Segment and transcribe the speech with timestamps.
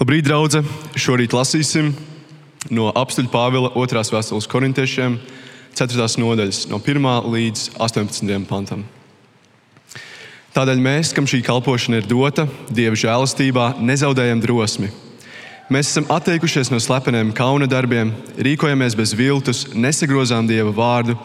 [0.00, 0.62] Labrīt, draugi!
[0.96, 1.90] Šorīt lasīsim
[2.72, 4.00] no apstuļa Pāvila 2.
[4.14, 5.18] vēstules korintiešiem,
[5.76, 6.06] 4.
[6.22, 7.08] nodaļas, no 1.
[7.28, 8.30] līdz 18.
[8.48, 8.86] pantam.
[10.56, 14.88] Tādēļ mēs, kam šī kalpošana ir dota, Dieva žēlastībā, nezaudējam drosmi.
[15.68, 21.18] Mēs esam atteikušies no slepeniem kauna darbiem, rīkojamies bez viltus, nesagrozām Dieva vārdu,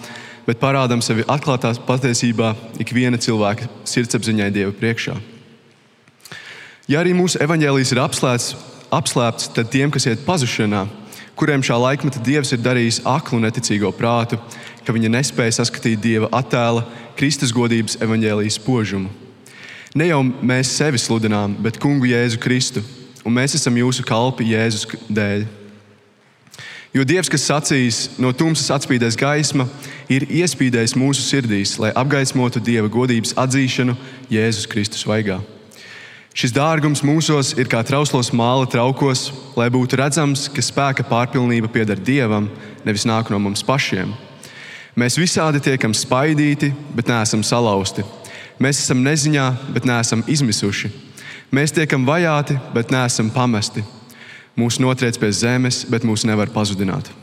[0.49, 2.51] bet parādām sevi atklātā patiesībā
[2.83, 5.15] ikviena cilvēka sirdsapziņai Dieva priekšā.
[6.85, 8.51] Ja arī mūsu evaņģēlijs ir apslēpts,
[8.93, 10.83] apslēpts, tad tiem, kas iet pazušanā,
[11.33, 14.37] kuriem šā laikmeta dievs ir darījis aklu neticīgo prātu,
[14.85, 16.85] ka viņi nespēja saskatīt dieva attēla,
[17.17, 19.09] Kristus godības evaņģēlijas spožumu.
[19.97, 22.85] Ne jau mēs sevi sludinām, bet kungu Jēzu Kristu,
[23.25, 25.47] un mēs esam jūsu kalpi Jēzus dēļ.
[26.95, 29.65] Jo Dievs, kas sacīs, no tumsas atspīdēs gaisma,
[30.05, 33.97] ir iespīdējis mūsu sirdīs, lai apgaismotu Dieva godības atzīšanu
[34.29, 35.41] Jēzus Kristus vaigā.
[36.35, 41.95] Šis dārgums mūsos ir kā trauslos māla traukos, lai būtu redzams, ka spēka pārpilnība pieder
[41.95, 42.49] Dievam,
[42.83, 44.11] nevis nāk no mums pašiem.
[44.99, 48.03] Mēs visādi tiekam spaidīti, bet neesam salauzti.
[48.59, 49.45] Mēs esam neziņā,
[49.77, 50.91] bet neesam izmisuši.
[51.55, 53.85] Mēs tiekam vajāti, bet neesam pamesti.
[54.59, 57.13] Mūsu notriec pie zemes, bet mūs nevar pazudināt.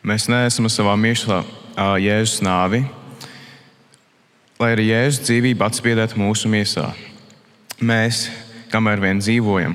[0.00, 1.44] Mēs neesam savā mīlestībā
[2.00, 2.86] Jēzus nāvi,
[4.62, 6.92] lai arī Jēzus dzīvība atspiedētu mūsu miesā.
[7.82, 8.28] Mēs,
[8.70, 9.74] kamēr vien dzīvojam,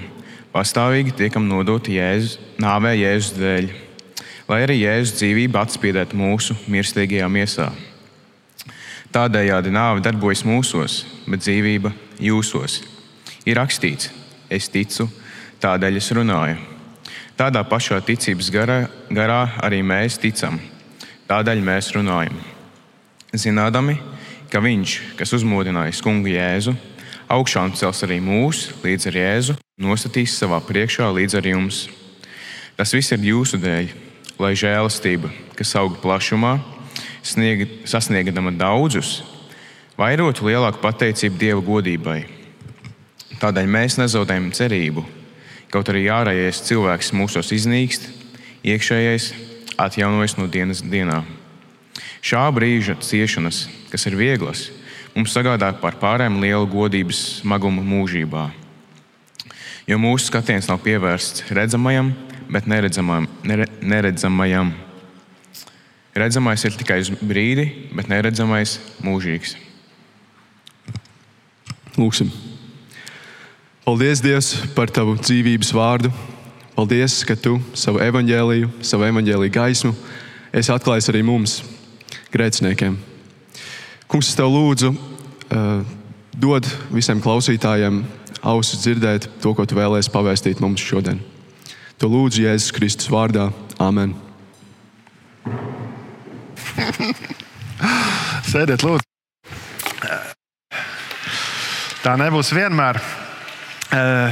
[0.53, 3.67] pastāvīgi tiekam nodoti Jēzus, nāvē Jēzus dēļ,
[4.47, 7.67] lai arī Jēzus dzīvība atspiedētu mūsu mirstīgajā miesā.
[9.11, 11.91] Tādējādi nāve darbojas mūsos, bet dzīvība
[12.23, 12.79] jūsos.
[13.47, 14.11] Ir rakstīts,
[14.47, 15.09] es ticu,
[15.63, 16.61] tādēļ es runāju.
[17.37, 20.61] Tādā pašā ticības garā, garā arī mēs ticam,
[21.27, 22.39] tādēļ mēs runājam.
[23.35, 24.16] Zinādami, ka
[24.47, 26.73] Viņš, kas uzmodinājis kungu Jēzu,
[27.27, 31.81] augšām cels arī mūs līdz ar Jēzu, nostatīs savā priekšā līdz ar jums.
[32.79, 33.91] Tas viss ir jūsu dēļ,
[34.39, 36.57] lai žēlastība, kas aug plašumā,
[37.25, 39.19] snieg, sasniegdama daudzus,
[39.99, 42.21] vairotu lielāku pateicību Dieva godībai.
[43.41, 45.03] Tādēļ mēs nezaudējam cerību,
[45.73, 48.07] kaut arī ārējais cilvēks mūsos iznīkst,
[48.63, 49.33] iekšējais
[49.77, 51.21] atjaunojas no dienas dienā.
[52.21, 54.67] Šā brīža ciešanas kas ir vieglas,
[55.15, 58.49] mums sagādā par pārējiem lielu godības smagumu mūžībā.
[59.87, 62.11] Jo mūsu skatiens nav pievērsts redzamajam,
[62.51, 63.29] bet neredzamajam.
[63.47, 64.73] Nere, neredzamajam.
[66.17, 69.55] Redzamais ir tikai uz brīdi, bet neredzamais mūžīgs.
[71.97, 72.29] Lūksim.
[73.85, 76.11] Paldies, Dievs, par Tavu dzīvības vārdu.
[76.75, 79.95] Paldies, ka Tu savu evaņģēliju, savu evaņģēlīju gaismu
[80.51, 81.61] esi atklājis arī mums,
[82.37, 82.95] grēciniekiem.
[84.07, 85.81] Kungs, es tev lūdzu, uh,
[86.37, 88.05] dod visiem klausītājiem
[88.45, 91.19] ausis dzirdēt to, ko tu vēlēsies pavēstīt mums šodien.
[91.97, 93.49] To lūdzu Jēzus Kristus vārdā.
[93.81, 94.13] Āmen.
[98.51, 99.03] Sēdiet, lūdzu.
[102.05, 103.01] Tā nebūs vienmēr.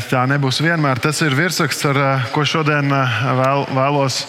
[0.09, 1.01] Tā nebūs vienmēr.
[1.03, 4.22] Tas ir virsraksts, ar ko šodien vēl, vēlos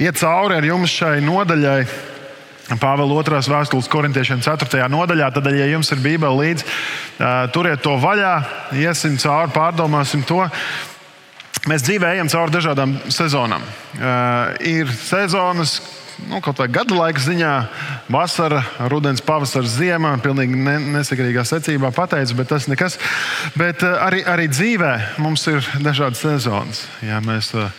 [0.00, 1.80] iet cauri ar jums šai nodaļai
[2.78, 3.40] Pāvila 2.
[3.50, 4.84] vēstules korintiešiem 4.
[4.92, 5.30] nodaļā.
[5.34, 6.66] Tad, ja jums ir Bībele līdzi,
[7.54, 8.34] turiet to vaļā,
[8.78, 10.44] iesim cauri, pārdomāsim to.
[11.68, 13.64] Mēs dzīvē ejam cauri dažādām sezonām.
[14.64, 15.80] Ir sezonas,
[16.30, 17.50] nu, kaut vai gada laika ziņā,
[18.12, 23.00] vasara, rudens, pavasaris, ziema, pilnīgi ne, nesakarīgā secībā pateicu, bet tas nekas.
[23.58, 26.86] Bet arī, arī dzīvē mums ir dažādas sezonas.
[27.04, 27.74] Ja mēs, uh,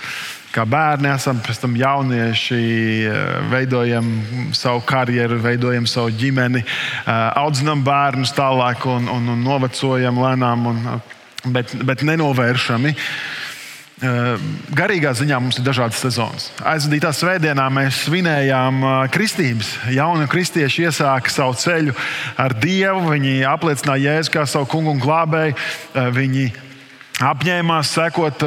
[0.52, 2.62] kā bērni esam, pēc tam jaunieši,
[3.08, 3.20] eh,
[3.52, 4.08] veidojam
[4.56, 11.02] savu karjeru, veidojam savu ģimeni, eh, audzinām bērnus tālāk un, un, un novecojam lēnām, un,
[11.46, 12.96] bet, bet nenovēršami.
[14.02, 16.50] Eh, garīgā ziņā mums ir dažādas sezonas.
[16.66, 18.82] Aizvadītā svētdienā mēs svinējām
[19.14, 19.76] kristības.
[19.94, 21.94] Jauni kristieši iesāka savu ceļu
[22.42, 23.14] ar Dievu.
[23.14, 25.56] Viņi apliecināja Jēzu kā savu kungu un glābēju.
[26.18, 26.50] Viņi
[27.22, 28.44] apņēmās sekot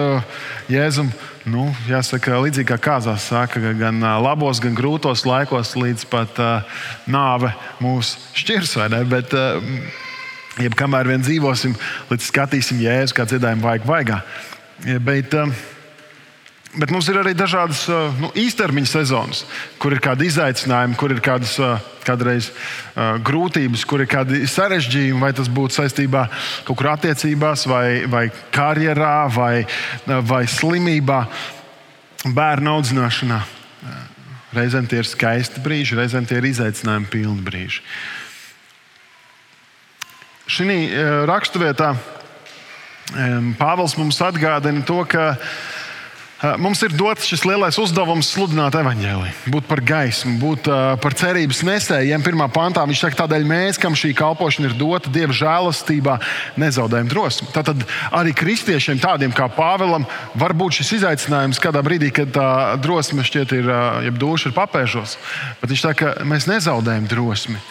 [0.73, 1.13] Jēzum
[1.51, 6.81] nu, jāsaka, līdzīgi kā kāzās saka, gan labos, gan grūtos laikos, līdz pat uh,
[7.11, 7.53] nāve
[7.85, 8.77] mūs šķirs.
[9.11, 9.61] Bet, uh,
[10.63, 11.77] jebkamēr vien dzīvosim,
[12.11, 14.21] līdz skatīsim jēzu, kā dziedājumu vajag vaigā.
[15.05, 15.53] Bet, uh,
[16.75, 17.85] Bet mums ir arī dažādas
[18.19, 19.45] nu, īstermiņa sezonas,
[19.79, 21.55] kur ir kādi izaicinājumi, kur ir kādas
[22.05, 22.49] kādreiz,
[23.25, 26.25] grūtības, kur ir kādi sarežģījumi, vai tas būtu saistībā
[26.67, 28.25] kaut kur attiecībās, vai, vai
[28.55, 29.63] karjerā, vai,
[30.27, 31.21] vai slimībā,
[32.35, 33.39] bērnu audzināšanā.
[34.55, 37.87] Reizēm tie ir skaisti brīži, reizēm tie ir izaicinājumi pilni brīži.
[40.51, 40.77] šī
[41.31, 41.95] raksturvietā
[43.59, 45.37] Pāvils mums atgādina to, ka
[46.61, 50.69] Mums ir dots šis lielais uzdevums sludināt evaņģēliju, būt par gaismu, būt
[51.01, 52.25] par cerības nesējiem.
[52.27, 56.19] Pirmā pantā viņš saka, tādēļ mēs, kam šī kalpošana ir dota Dieva žēlastībā,
[56.61, 57.49] nezaudējam drosmi.
[57.55, 60.05] Tātad arī kristiešiem, tādiem kā Pāvēlam,
[60.37, 62.51] var būt šis izaicinājums kādā brīdī, kad tā
[62.83, 63.71] drosme šķiet ir,
[64.11, 65.17] jeb duša ir papēžos.
[65.63, 67.63] Bet viņš saka, ka mēs nezaudējam drosmi.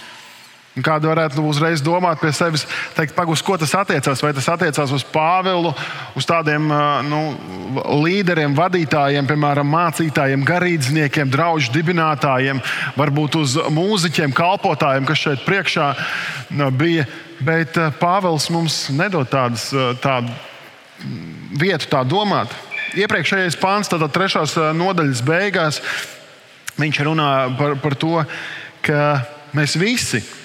[0.74, 2.64] Kāda varētu uzreiz domāt pie sevis,
[2.98, 4.24] teikt, pagus, ko tas attiecās?
[4.26, 5.70] Vai tas attiecās uz Pāvilu,
[6.18, 6.66] uz tādiem
[7.06, 7.20] nu,
[8.02, 12.64] līderiem, vadītājiem, piemēram, mācītājiem, garīdzniekiem, draugu dibinātājiem,
[12.98, 15.94] varbūt uz mūziķiem, kalpotājiem, kas šeit priekšā
[16.74, 17.06] bija.
[17.44, 19.70] Bet Pāvils mums nedod tādas,
[20.02, 20.34] tādu
[21.54, 22.50] vietu, tā domāt.
[22.98, 25.84] Iepriekšējais pāns, tātad trešās nodaļas beigās,
[26.82, 28.24] viņš runā par, par to,
[28.82, 29.20] ka
[29.54, 30.42] mēs visi esam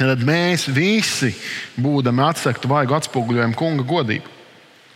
[0.00, 1.34] Tad mēs visi,
[1.76, 4.38] būdami atsektu vaigu atspoguļojam kunga godību.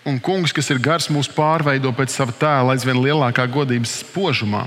[0.09, 4.65] Un kungs, kas ir gars, mūs pārveido pēc sava tēla aizvien lielākā godības spožumā.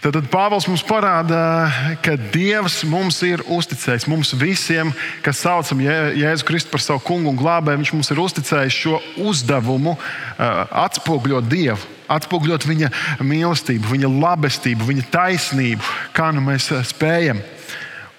[0.00, 1.68] Tad, tad Pāvils mums parāda,
[2.00, 4.06] ka Dievs mums ir uzticējis.
[4.08, 8.78] Mums visiem, kas saucam Jēzu Kristu par savu kungu un glābēju, Viņš mums ir uzticējis
[8.86, 9.98] šo uzdevumu
[10.38, 12.90] atspoguļot Dievu, atspoguļot Viņa
[13.20, 17.44] mīlestību, Viņa labestību, Viņa taisnību, kā nu mēs spējam.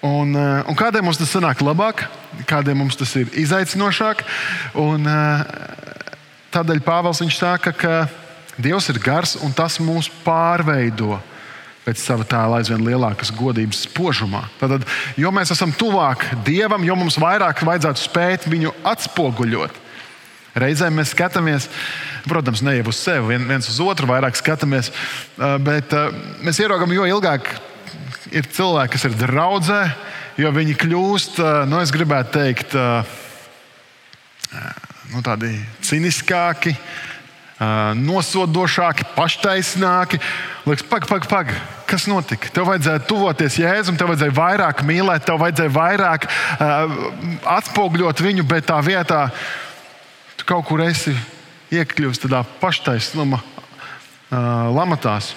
[0.02, 2.08] Un, eh, un kādiem mums tas sanāk labāk,
[2.50, 4.24] kādiem mums tas ir izaicinošāk.
[4.74, 5.44] Un, eh,
[6.50, 8.08] tādēļ Pāvils saka, ka
[8.58, 11.20] Dievs ir gars un tas mūs pārveido
[11.86, 14.42] pēc sava tēla aizvien lielākas godības spožumā.
[14.58, 14.84] Tad,
[15.16, 19.70] jo mēs esam tuvāk Dievam, jo mums vairāk vajadzētu spēt viņu atspoguļot.
[20.54, 21.68] Reizēm mēs skatāmies,
[22.28, 25.90] protams, ne jau uz sevi, viens uz otru, vairāk skatāmies, eh, bet
[26.42, 27.46] mēs ieraugām, jo ilgāk
[28.32, 29.80] ir cilvēki, kas ir draudzē,
[30.40, 32.76] jo viņi kļūst, nu, es gribētu teikt,
[35.12, 35.52] nu, tādi
[35.84, 36.74] ciniskāki,
[38.02, 40.18] nosodošāki, paštaisnāki.
[40.66, 41.52] Liekas, pag, pag, pag,
[41.90, 42.50] kas notika?
[42.54, 46.26] Tev vajadzēja tuvoties Jēzum, tev vajadzēja vairāk mīlēt, tev vajadzēja vairāk
[47.58, 49.28] atspoguļot viņu, bet tā vietā
[50.38, 51.14] tu kaut kur esi
[51.72, 53.42] iekļuvis tādā paštaisnuma
[54.72, 55.34] lamatās.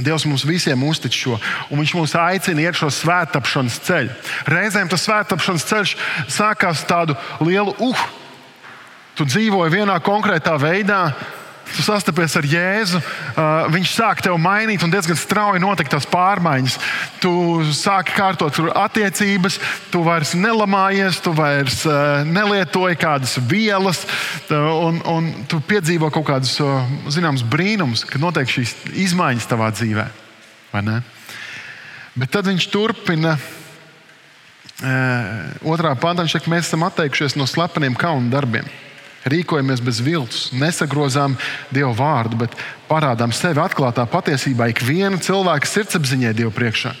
[0.00, 1.36] Dievs mums visiem uztic šo,
[1.68, 4.14] un Viņš mūs aicina iet šo svētāpšanas ceļu.
[4.48, 5.94] Reizēm tas svētāpšanas ceļš
[6.32, 8.06] sākās tādu lielu uh,
[9.18, 11.04] tu dzīvoji vienā konkrētā veidā,
[11.72, 16.74] Tu sastapies ar Jēzu, uh, viņš sāk tevi mainīt, un diezgan strauji notiek tās pārmaiņas.
[17.22, 17.32] Tu
[17.76, 19.58] sāki kārtot attiecības,
[19.92, 24.02] tu vairs nelamājies, tu vairs uh, nelietoji kādas vielas,
[24.50, 26.82] un, un tu piedzīvo kaut kādus uh,
[27.14, 28.74] zināmus brīnumus, kad notiek šīs
[29.06, 30.08] izmaiņas tavā dzīvē.
[32.18, 33.36] Bet tad viņš turpina.
[35.62, 38.66] Otrā pantā viņš saka, mēs esam atteikušies no slepeniem kaunu darbiem
[39.28, 41.36] rīkojamies bez viltus, nesagrozām
[41.74, 42.56] Dievu vārdu, bet
[42.88, 46.94] parādām sevi atklātā patiesībā ikviena cilvēka sirdsapziņai Dievu priekšā.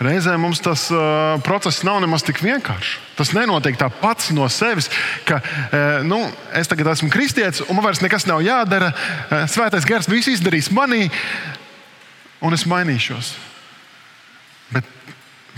[0.00, 2.94] Reizē mums tas uh, process nav nemaz tik vienkāršs.
[3.18, 4.88] Tas nenotiek tā pats no sevis,
[5.28, 6.22] ka uh, nu,
[6.56, 8.94] es tagad esmu kristietis, un man vairs nekas nav jādara.
[8.94, 11.10] Uh, svētais gars visu izdarīs manī,
[12.40, 13.34] un es mainīšos.
[14.72, 14.88] Bet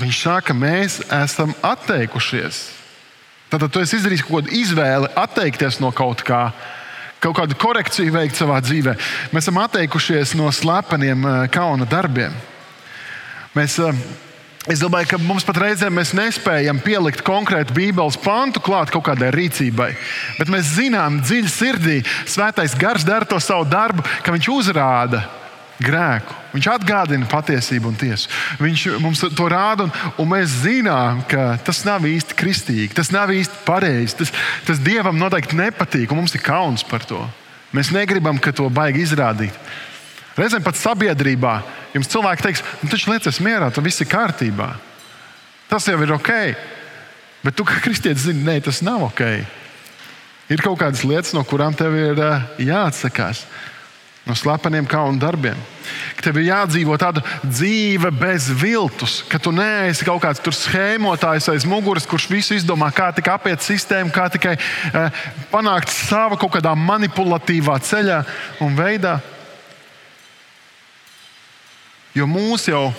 [0.03, 2.65] viņš saka, mēs esam atteikušies
[3.53, 6.47] Tad tu esi izdarījis kaut kādu izvēli, atteikties no kaut kā,
[7.21, 8.95] kaut kādu korekciju veikt savā dzīvē.
[9.35, 12.37] Mēs esam atteikušies no slepeniem eh, kauna darbiem.
[13.57, 14.05] Mēs, eh,
[14.71, 19.89] Es domāju, ka mums pat reizēm nespējam pielikt konkrētu Bībeles pantu klāt kaut kādai rīcībai.
[20.39, 21.97] Bet mēs zinām, dziļi sirdī,
[22.31, 25.25] Svētais Gars dara to savu darbu, ka Viņš uzrāda
[25.81, 26.35] grēku.
[26.53, 28.31] Viņš atgādina patiesību un tiesu.
[28.61, 33.33] Viņš mums to rāda, un, un mēs zinām, ka tas nav īsti kristīgi, tas nav
[33.33, 34.19] īsti pareizi.
[34.21, 34.35] Tas,
[34.67, 37.23] tas Dievam noteikti nepatīk, un mums ir kauns par to.
[37.73, 39.57] Mēs negribam, ka to baigi izrādīt.
[40.37, 41.57] Reizēm pat sabiedrībā
[41.93, 44.71] jums cilvēki teiks, nu, taču lietas mierā, tur viss ir kārtībā.
[45.73, 46.33] Tas jau ir ok.
[47.43, 49.25] Bet tu kā kristietis zini, nē, tas nav ok.
[50.53, 53.47] Ir kaut kādas lietas, no kurām tev ir uh, jāatsakās
[54.27, 55.59] no slepeniem kaunu darbiem.
[56.17, 61.67] Ka tev ir jādzīvo tāda dzīve bez viltus, ka tu neesi kaut kāds schēmotājs aiz
[61.67, 66.77] muguras, kurš visu izdomā, kā tikai apiet sistēmu, kā tikai eh, panākt savu kaut kādā
[66.79, 68.23] manipulatīvā ceļā
[68.63, 69.19] un veidā.
[72.15, 72.91] Jo mūs jau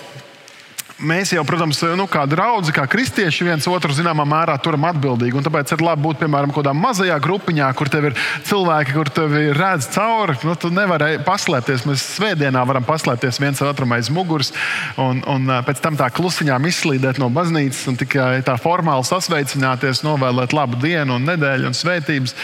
[1.02, 5.40] Mēs jau, protams, nu, kā draugi, kā kristieši, viens otru zināmā mērā turam atbildīgi.
[5.42, 8.14] Tāpēc ir labi būt piemēram kādā mazajā grupiņā, kur tev ir
[8.46, 10.38] cilvēki, kur tev ir redz cauri.
[10.46, 11.82] Nu, tu nevari paslēpties.
[11.90, 14.52] Mēs svētdienā varam paslēpties viens otram aiz muguras
[14.94, 20.54] un, un pēc tam tā klusiņām izslīdēt no baznīcas un tikai tā formāli sasveicināties, novēlēt
[20.54, 22.38] labu dienu un nedēļu un svētības.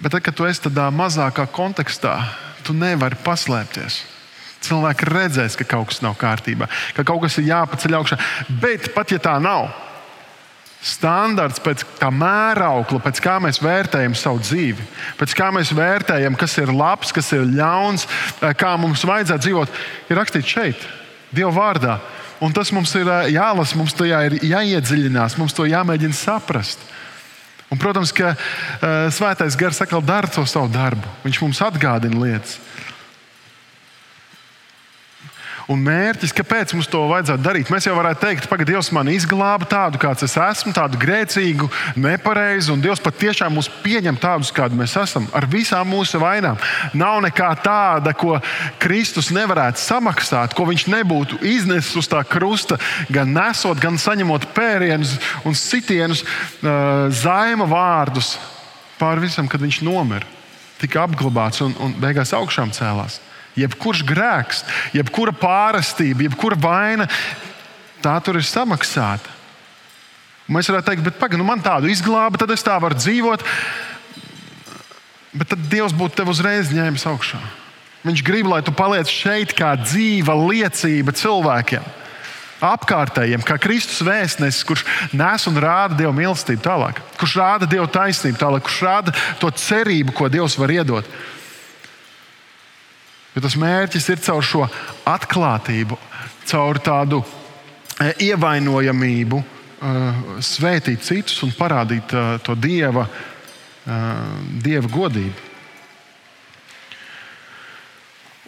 [0.00, 2.16] Bet tad, kad tu esi tādā mazākā kontekstā,
[2.64, 4.15] tu nevari paslēpties.
[4.66, 8.18] Cilvēki redzēs, ka kaut kas nav kārtībā, ka kaut kas ir jāpaceļ augšā.
[8.62, 9.70] Bet pat ja tā nav,
[10.86, 14.84] standarts pēc tā mēraukla, pēc kā mēs vērtējam savu dzīvi,
[15.18, 19.80] pēc kā mēs vērtējam, kas ir labs, kas ir ļauns, eh, kā mums vajadzētu dzīvot,
[20.10, 20.86] ir rakstīts šeit,
[21.34, 21.98] Dieva vārdā.
[22.40, 26.78] Un tas mums ir eh, jālasa, mums tajā ir jāiedziļinās, mums to jāmēģina saprast.
[27.66, 31.02] Un, protams, ka uh, Svētais Gars atkal dara to savu darbu.
[31.24, 32.60] Viņš mums atgādina lietas.
[35.66, 37.70] Un mērķis, kāpēc mums to vajadzētu darīt?
[37.74, 41.66] Mēs jau varētu teikt, ka Dievs man izglāba tādu, kāds es esmu, tādu grēcīgu,
[41.98, 46.60] nepareizu, un Dievs patiešām mūs pieņem tādus, kādi mēs esam, ar visām mūsu vainām.
[46.94, 48.38] Nav nekā tāda, ko
[48.78, 52.78] Kristus nevarētu samaksāt, ko viņš nebūtu iznesis uz tā krusta,
[53.10, 56.22] gan nesot, gan saņemot pērienus un sitienus,
[57.26, 58.36] zaima vārdus
[59.00, 60.30] pār visam, kad viņš nomira,
[60.78, 63.18] tika apglabāts un, un beigās augšām cēlās
[63.56, 64.62] jebkurš grēks,
[64.96, 67.08] jebkura pārastība, jebkura vaina,
[68.04, 69.32] tā tur ir samaksāta.
[70.46, 73.42] Mēs varētu teikt, bet pagaidi, nu man tādu izglāba, tad es tā varu dzīvot.
[75.36, 77.40] Bet tad Dievs būtu tevi uzreiz ņēmis augšā.
[78.06, 81.86] Viņš grib, lai tu paliec šeit kā dzīva liecība cilvēkiem,
[82.62, 84.84] apkārtējiem, kā Kristus vēstnesis, kurš
[85.16, 90.14] nes un rāda Dieva mīlestību tālāk, kurš rāda Dieva taisnību tālāk, kurš rāda to cerību,
[90.14, 91.10] ko Dievs var iedot.
[93.36, 94.62] Jo tas mērķis ir caur šo
[95.04, 95.98] atklātību,
[96.48, 97.18] caur tādu
[98.00, 99.90] e, ievainojamību, e,
[100.40, 103.04] svētīt citus un parādīt e, to dieva,
[104.64, 105.44] dieva godību.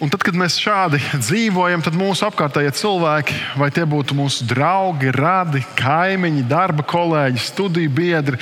[0.02, 5.12] Un tad, kad mēs šādi dzīvojam, tad mūsu apkārtējie cilvēki, vai tie būtu mūsu draugi,
[5.14, 8.40] radi, kaimiņi, darba kolēģi, studiju biedri,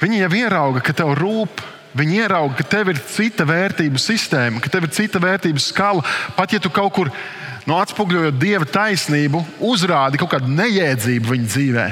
[0.00, 1.60] viņi jau ierauga, ka tev rūp
[1.98, 6.04] Viņi ieraudzīja, ka tev ir cita vērtību sistēma, ka tev ir cita vērtību skala.
[6.36, 11.48] Pat ja tu kaut kur no nu, atspoguļojot dieva taisnību, uzrādi kaut kādu nejēdzību viņa
[11.52, 11.86] dzīvē,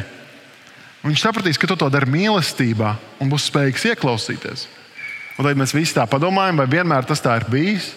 [1.04, 4.66] viņš sapratīs, ka tu to dari mīlestībā un būs spējīgs ieklausīties.
[5.36, 7.90] Un tad mēs visi tā padomājam, vai vienmēr tas tā ir bijis,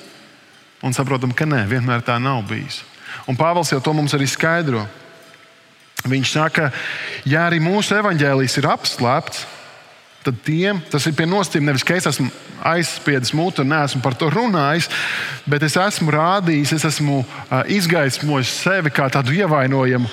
[0.83, 2.81] un saprotam, ka nē, vienmēr tā nav bijis.
[3.31, 4.83] Un Pāvils jau to mums arī skaidro.
[6.09, 6.69] Viņš saka,
[7.27, 9.45] ja arī mūsu evaņģēlijs ir apslēpts,
[10.23, 11.71] tad tiem tas ir pie nosacījuma.
[11.71, 12.29] Nevis ka es esmu
[12.69, 14.89] aizspiedis mutu un neesmu par to runājis,
[15.49, 17.21] bet es esmu rādījis, es esmu
[17.71, 20.09] izgaismojis sevi kā tādu ievainojamu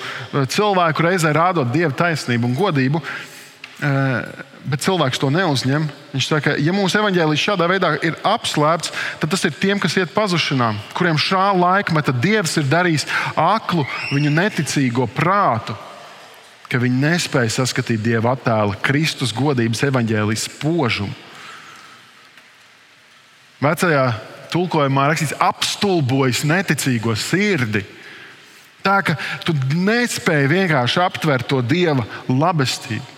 [0.53, 3.03] cilvēku, reizē rādot dievu taisnību un godību.
[4.67, 5.83] Bet cilvēks to neuzņem.
[6.11, 10.11] Viņš saka, ja mūsu evanģēlijs šādā veidā ir apslēpts, tad tas ir tiem, kas iet
[10.15, 13.05] pazušanā, kuriem šā laikmeta dievs ir darījis
[13.39, 15.77] aklu viņu neticīgo prātu
[16.67, 21.13] ka viņi nespēja saskatīt Dieva attēlu, Kristus godības evaņģēlijas spožumu.
[23.63, 24.03] Vecajā
[24.53, 27.83] tulkojumā rakstīts, apstulbojas neticīgo sirdi.
[28.85, 33.16] Tā ka tu nespēji vienkārši aptvert to Dieva labestību.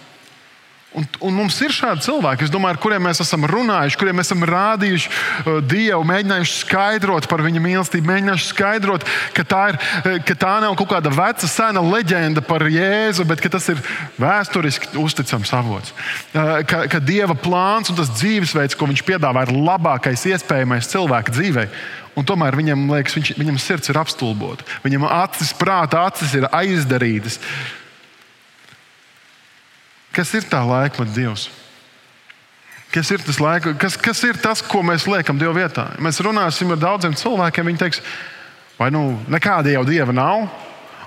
[0.98, 4.42] Un, un mums ir šādi cilvēki, domāju, ar kuriem mēs esam runājuši, kuriem mēs esam
[4.50, 9.06] rādījuši uh, Dievu, mēģinājuši skaidrot par viņa mīlestību, mēģinājuši skaidrot,
[9.38, 13.46] ka tā, ir, uh, ka tā nav kaut kāda veca, sena leģenda par Jēzu, bet
[13.54, 13.84] tas ir
[14.18, 15.94] vēsturiski uzticams avots.
[16.34, 21.38] Uh, ka, ka Dieva plāns un tas dzīvesveids, ko viņš piedāvā, ir labākais iespējamais cilvēka
[21.38, 21.70] dzīvē.
[22.18, 24.66] Un tomēr viņam liekas, viņš, viņam sirds ir apstulbota.
[24.84, 27.38] Viņam acis, prāta acis ir aizdarītas.
[30.20, 31.46] Kas ir tā laikmeta Dievs?
[32.92, 35.86] Kas ir, laika, kas, kas ir tas, ko mēs liekam Dieva vietā?
[36.04, 38.02] Mēs runāsim ar daudziem cilvēkiem, viņi teiks,
[38.80, 40.50] vai nu nekāda jau Dieva nav,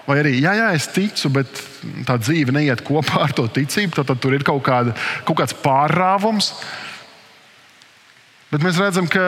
[0.07, 1.61] vai arī, jā, jā, es ticu, bet
[2.09, 4.97] tā dzīve neiet kopā ar to ticību, tad, tad tur ir kaut, kāda,
[5.29, 6.55] kaut kāds pārrāvums.
[8.55, 9.27] Bet mēs redzam, ka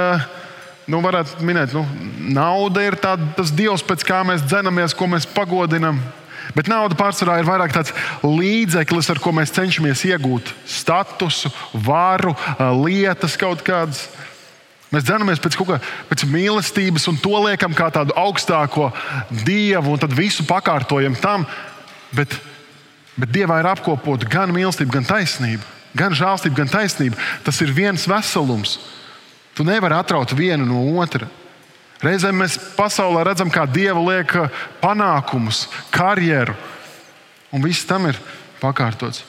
[0.88, 1.84] nu, varētu minēt, nu,
[2.32, 6.00] nauda ir tā, tas dievs, pēc kā mēs dzenamies, ko mēs pagodinam.
[6.52, 11.50] Bet nauda pārsvarā ir vairāk tāds līdzeklis, ar ko mēs cenšamies iegūt statusu,
[11.86, 12.34] varu,
[12.84, 14.04] lietas kaut kādas.
[14.94, 15.78] Mēs dzenamies pēc kā
[16.10, 18.92] pēc mīlestības un to liekam kā tādu augstāko
[19.46, 21.48] dievu un tad visu pakārtojam tam.
[22.14, 22.36] Bet,
[23.18, 25.64] bet dievā ir apkopota gan mīlestība, gan taisnība.
[25.98, 27.18] Gan žēlstība, gan taisnība.
[27.46, 28.78] Tas ir viens veselums.
[29.54, 31.26] Tu nevari atraut vienu no otra.
[32.04, 34.34] Reizēm mēs pasaulē redzam, kā Dieva liek
[34.82, 36.56] panākumus, karjeru,
[37.54, 38.18] un viss tam ir
[38.60, 39.24] pakārtots.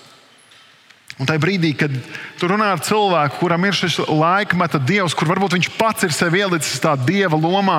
[1.15, 1.93] Un tajā brīdī, kad
[2.35, 6.41] tu runā ar cilvēku, kuram ir šis laikmeta dievs, kur varbūt viņš pats ir sevi
[6.43, 7.77] ielicis tādā dieva lomā,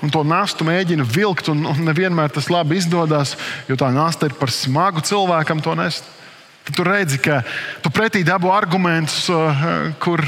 [0.00, 3.34] un to nastu mēģina vilkt, un, un nevienmēr tas labi izdodas,
[3.68, 6.08] jo tā nasta ir par smagu cilvēkam to nest.
[6.64, 7.42] Tad tu redzi, ka
[7.84, 10.24] tu pretī dabū argumentus, uh, kur,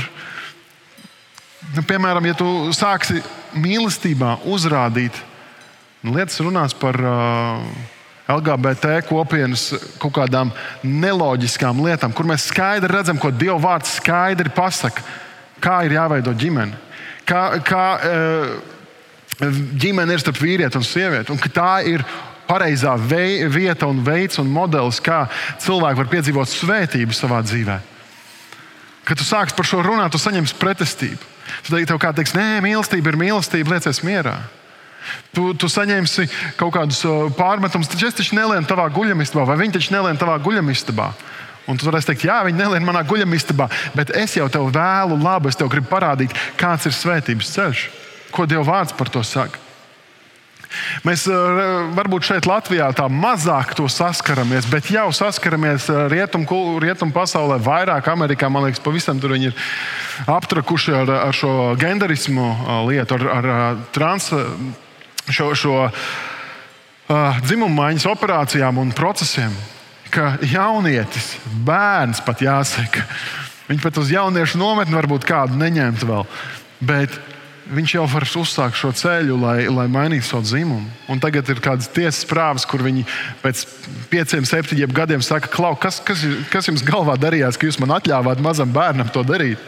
[1.77, 3.23] nu, piemēram, ja tu sāksi
[3.59, 5.17] mīlestībā uzrādīt,
[6.03, 7.01] nu, lietas runās par.
[7.01, 7.97] Uh,
[8.31, 10.53] LGBT kopienas kaut kādām
[10.87, 15.03] neloģiskām lietām, kur mēs skaidri redzam, ko Dieva vārds skaidri pasaka,
[15.63, 16.77] kā ir jāveido ģimene.
[17.29, 18.53] Kā, kā eh,
[19.83, 22.05] ģimene ir starp vīrieti un sievieti, un ka tā ir
[22.49, 25.25] pareizā vei, vieta un veids un modelis, kā
[25.63, 27.79] cilvēki var piedzīvot svētību savā dzīvē.
[29.07, 31.29] Kad tu sāksi par šo runāt, tu saņemsi pretestību.
[31.67, 34.39] Tad tev kā teiks, nē, mīlestība ir mīlestība, liecies mierā.
[35.35, 36.27] Tu, tu saņemsi
[36.61, 37.01] kaut kādus
[37.39, 41.09] pārmetumus, taču es taču nelēmu tavā guļamistabā, vai viņi taču nelēma tavā guļamistabā.
[41.71, 45.51] Un tu varēsi teikt, jā, viņi nelēma manā guļamistabā, bet es jau tev vēlu labu,
[45.51, 47.89] es tev gribu parādīt, kāds ir svētības ceļš,
[48.35, 49.70] ko Dieva vārds par to saka.
[51.07, 51.25] Mēs
[51.97, 58.51] varbūt šeit, Latvijā, tā mazāk to saskaramies, bet jau saskaramies rietumu rietum pasaulē, vairāk Amerikā.
[58.53, 59.57] Man liekas, pavisam tur viņi ir
[60.31, 62.47] aptrakuši ar, ar šo genderismu
[62.89, 64.31] lietu, ar, ar trans
[65.31, 65.77] šo, šo
[67.43, 69.55] dzimumu maiņas operācijām un procesiem,
[70.15, 71.35] ka jaunietis,
[71.67, 73.05] bērns pat jāsaka,
[73.71, 76.27] viņš pat uz jauniešu nometni varbūt kādu neņemt vēl.
[76.81, 77.19] Bet
[77.71, 80.89] viņš jau var uzsākt šo ceļu, lai, lai mainītu savu dzimumu.
[81.11, 83.05] Un tagad ir kādas tiesas prāvas, kur viņi
[83.43, 83.63] pēc
[84.13, 88.43] pieciem, septiņiem gadiem saka, Klau, kas, kas, kas jums galvā darījās, ka jūs man atļāvāt
[88.43, 89.63] mazam bērnam to darīt?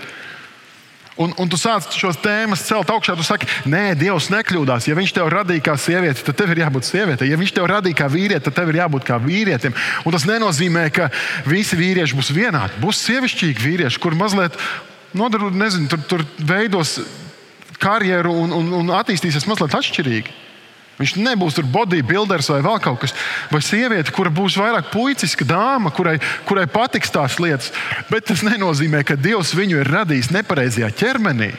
[1.21, 3.14] Un, un tu sāc šos tēmas celt augšā.
[3.18, 4.87] Tu saki, nē, Dievs nekļūdās.
[4.88, 7.28] Ja Viņš tev radīja kā sievieti, tad tev ir jābūt sievietei.
[7.28, 9.76] Ja Viņš tev radīja kā vīrieti, tad tev ir jābūt kā vīrietim.
[10.09, 11.11] Un tas nenozīmē, ka
[11.44, 12.80] visi vīrieši būs vienādi.
[12.80, 14.56] Būs sievišķīgi vīrieši, kur mazliet
[15.12, 16.97] nodarbojas, nezinu, tur, tur veidos
[17.82, 20.38] karjeru un, un, un attīstīsies mazliet atšķirīgi.
[21.00, 23.14] Viņš nebūs tur bodybuilders vai vēl kaut kas.
[23.50, 27.72] Vai sieviete, kura būs vairāk puiciska dāma, kurai, kurai patiks tās lietas.
[28.10, 31.50] Bet tas nenozīmē, ka Dievs viņu ir radījis nepareizajā ķermenī.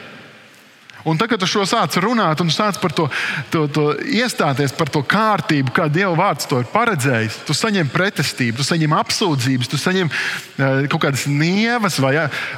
[1.04, 3.10] Un tagad, tu šo sāc runāt un sāc par to,
[3.52, 8.56] to, to iestāties par to kārtību, kā Dieva vārds to ir paredzējis, tu saņem pretestību,
[8.56, 12.14] tu saņem apsūdzības, tu saņem uh, kaut kādas nievas vai,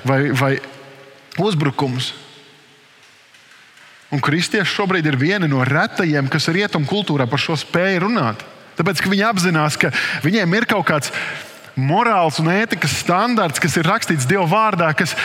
[0.07, 0.53] vai, vai
[1.43, 2.13] uzbrukumus.
[4.15, 8.45] Un kristieši šobrīd ir vieni no retajiem, kas rietumu kultūrā par šo spēju runāt.
[8.79, 9.91] Tāpēc, ka viņi apzinās, ka
[10.23, 11.11] viņiem ir kaut kāds
[11.77, 15.17] morāls un ētikas standarts, kas ir rakstīts Dieva vārdā, kas,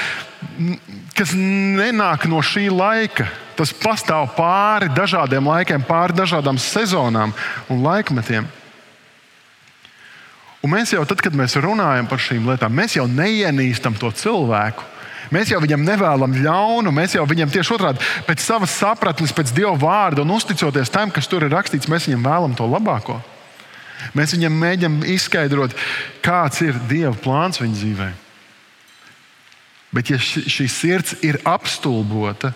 [1.15, 3.28] kas nenāk no šī laika.
[3.60, 7.36] Tas pastāv pāri dažādiem laikiem, pāri dažādām sezonām
[7.70, 8.48] un laikmetiem.
[10.62, 14.86] Un mēs jau tad, kad mēs runājam par šīm lietām, mēs jau neienīstam to cilvēku.
[15.32, 19.74] Mēs jau viņam nevēlam ļaunu, mēs jau viņam tieši otrādi pēc savas sapratnes, pēc Dieva
[19.80, 23.22] vārda un uzticoties tam, kas tur ir rakstīts, mēs viņam vēlam to labāko.
[24.17, 25.76] Mēs viņam mēģinām izskaidrot,
[26.26, 28.10] kāds ir Dieva plāns viņa dzīvē.
[29.91, 32.54] Bet, ja šī sirds ir apstulbota,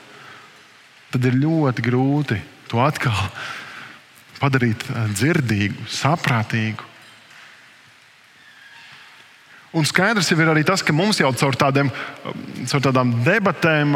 [1.11, 2.39] tad ir ļoti grūti
[2.71, 3.15] to atkal
[4.39, 6.94] padarīt eh, dzirdīgu, saprātīgu.
[9.75, 11.89] Un skaidrs ir arī tas, ka mums jau caur, tādiem,
[12.71, 13.91] caur tādām debatēm,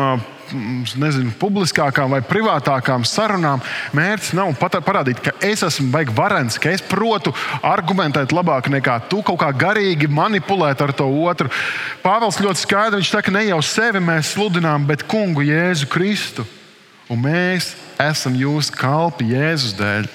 [1.00, 3.62] nezinu, publiskākām vai privātākām sarunām,
[3.96, 7.32] mērķis nav parādīt, ka es esmu beigas varens, ka es protu
[7.64, 11.52] argumentēt labāk nekā tu, kaut kā garīgi manipulēt ar to otru.
[12.04, 16.48] Pāvils ļoti skaidri viņš saka, ne jau sevi mēs sludinām, bet kungu Jēzu Kristu.
[17.10, 17.72] Un mēs
[18.04, 20.12] esam jūsu kalpi Jēzus dēļ.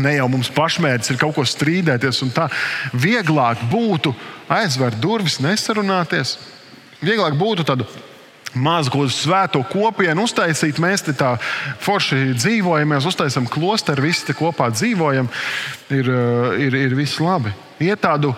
[0.00, 2.46] Ne jau mums pašmērķis ir kaut ko strīdēties, un tā
[2.96, 4.14] vieglāk būtu
[4.52, 6.38] aizvērt durvis, nesarunāties.
[7.02, 7.84] Vieglāk būtu tādu
[8.54, 10.80] mazu svēto kopienu uztaisīt.
[10.82, 11.34] Mēs te tā
[11.82, 15.28] forši dzīvojam, mēs uztaisām klosteru, visi te kopā dzīvojam.
[15.90, 17.52] Ir, eh, ir, ir viss labi.
[17.80, 18.34] Iet tādu,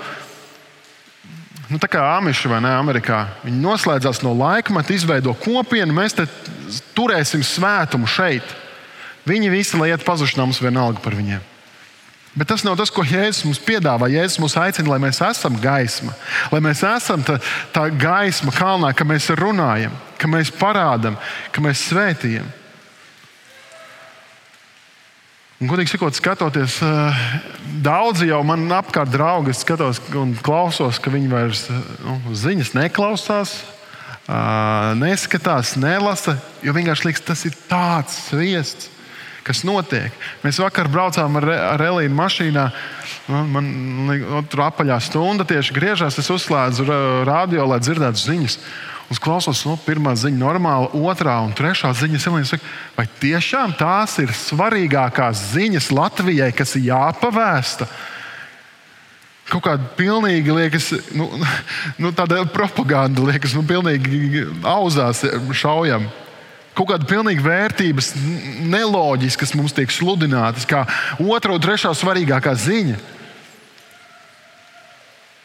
[1.68, 3.26] nu, tā kā Amiši vai ne Amerikā.
[3.44, 6.26] Viņi noslēdzās no laikmeta, izveido kopienu, mēs te
[6.94, 8.63] turēsim svētumu šeit.
[9.24, 11.42] Viņi visi lai iet pazušanā, mums vienalga par viņiem.
[12.34, 14.08] Bet tas nav tas, ko Jēzus mums piedāvā.
[14.10, 16.16] Jēzus mums aicina, lai mēs esam gaisma,
[16.50, 17.38] lai mēs esam tā,
[17.72, 21.14] tā gaisma kalnā, ka mēs runājam, ka mēs parādām,
[21.54, 22.48] ka mēs svētījam.
[25.62, 27.20] Un, godīgi sakot, skatoties, eh,
[27.86, 33.54] daudzi jau man apkārt draugi skatos un klausos, ka viņi vairs nu, ziņas neklausās,
[34.26, 36.34] eh, neskatās, nelasa,
[36.66, 38.90] jo vienkārši liekas, tas ir tāds sviests
[39.44, 40.14] kas notiek.
[40.44, 42.64] Mēs vakar braucām ar, ar Elīnu mašīnā.
[43.28, 43.68] Man,
[44.52, 46.18] tur apaļā stunda tieši griežās.
[46.20, 46.88] Es uzslēdzu
[47.28, 48.58] radio, lai dzirdētu ziņas.
[49.12, 52.22] Un klausos, no nu, pirmā ziņa, normāla, otrā un trešā ziņa.
[52.30, 57.88] Elīna saka, vai tiešām tās ir svarīgākās ziņas Latvijai, kas ir jāpavēsta?
[59.44, 61.28] Kaut kāda pilnīgi liekas, nu,
[62.00, 65.20] nu, tāda propaganda liekas, nu, pilnīgi auzās
[65.52, 66.23] šaujama.
[66.74, 68.08] Kaut kāda pilnīgi vērtības,
[68.66, 70.82] neloģiskas mums tiek sludinātas, kā
[71.22, 72.96] otrā un trešā svarīgākā ziņa.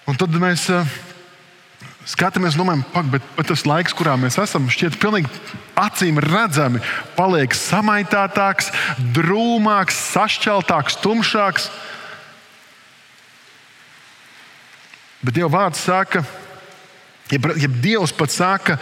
[0.09, 0.89] Un tad mēs uh,
[2.09, 5.29] skatāmies, domājam, pak, bet, bet tas laiks, kurā mēs esam, šķiet pilnīgi
[5.77, 6.81] acīm redzami,
[7.17, 8.71] paliek samaitātāks,
[9.13, 11.69] drūmāks, sašķeltāks, tumšāks.
[15.21, 16.23] Bet Dieva vārds saka,
[17.31, 18.77] ja, ja Dievs pats saka,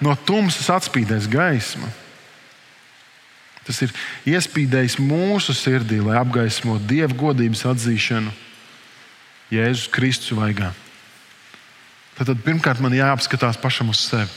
[0.00, 1.88] no tumsas atspīdēs gaisma.
[3.66, 3.92] Tas ir
[4.28, 8.32] iespīdējis mūsu sirdī, lai apgaismotu Dieva godības atzīšanu
[9.50, 10.72] Jēzus Kristus vaigā.
[12.16, 14.28] Tad, tad pirmkārt man jāapskatās pašam uz sevi,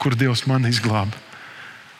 [0.00, 1.25] kur Dievs man izglāba.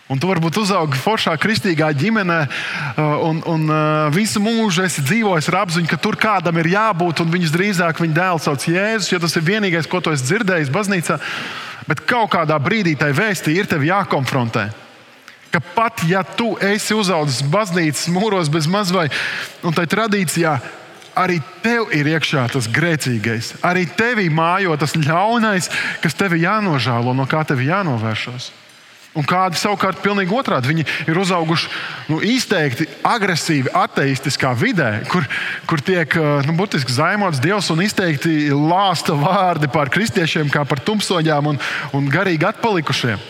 [0.06, 3.78] Un tu varbūt uzaugi foršā kristīgā ģimenē, uh, un, un uh,
[4.14, 8.14] visu mūžu esi dzīvojis ar apziņu, ka tur kādam ir jābūt, un viņus drīzāk viņa
[8.14, 11.16] dēls sauc Jēzus, jo tas ir vienīgais, ko tu esi dzirdējis baznīcā.
[11.90, 14.68] Bet kaut kādā brīdī tai vēstī ir tev jākonfrontē.
[15.50, 19.08] Ka pat ja tu esi uzaugusi baznīcas mūros bez mazvai,
[19.66, 20.52] un tai tradīcijā
[21.18, 25.66] arī tev ir iekšā tas grēcīgais, arī tevī mājo tas ļaunais,
[26.04, 28.52] kas tev jānožēlo, no kā tev jānovēršas.
[29.16, 30.68] Un kādi savukārt pilnīgi otrādi.
[30.72, 31.70] Viņi ir uzauguši
[32.10, 35.24] nu, izteikti agresīvi, ateistiskā vidē, kur,
[35.68, 41.48] kur tiek nu, burtiski zaimots Dievs un izteikti lāsta vārdi par kristiešiem, kā par tumsoņām
[41.54, 41.62] un,
[41.96, 43.24] un garīgi atpalikušiem.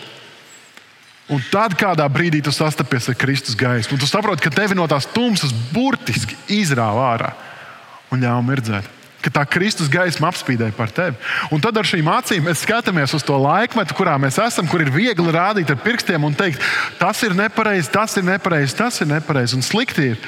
[1.31, 5.07] Un tad kādā brīdī tu sastapies ar Kristus gaismu, tu saproti, ka tevi no tās
[5.11, 7.33] tumsas burtiski izrāva ārā
[8.11, 11.17] un ļāva mirdzēt ka tā Kristus gaisma apspīdēja par tevi.
[11.53, 14.93] Un tad ar šīm acīm mēs skatāmies uz to laikmetu, kurā mēs esam, kur ir
[14.93, 16.63] viegli rādīt ar pirkstiem un teikt,
[17.01, 20.13] tas ir nepareizi, tas ir nepareizi, tas ir nepareizi un slikti.
[20.13, 20.21] Ir.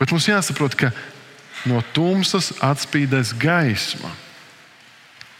[0.00, 0.92] Bet mums jāsaprot, ka
[1.68, 4.10] no tumsas atspīdēs gaisma.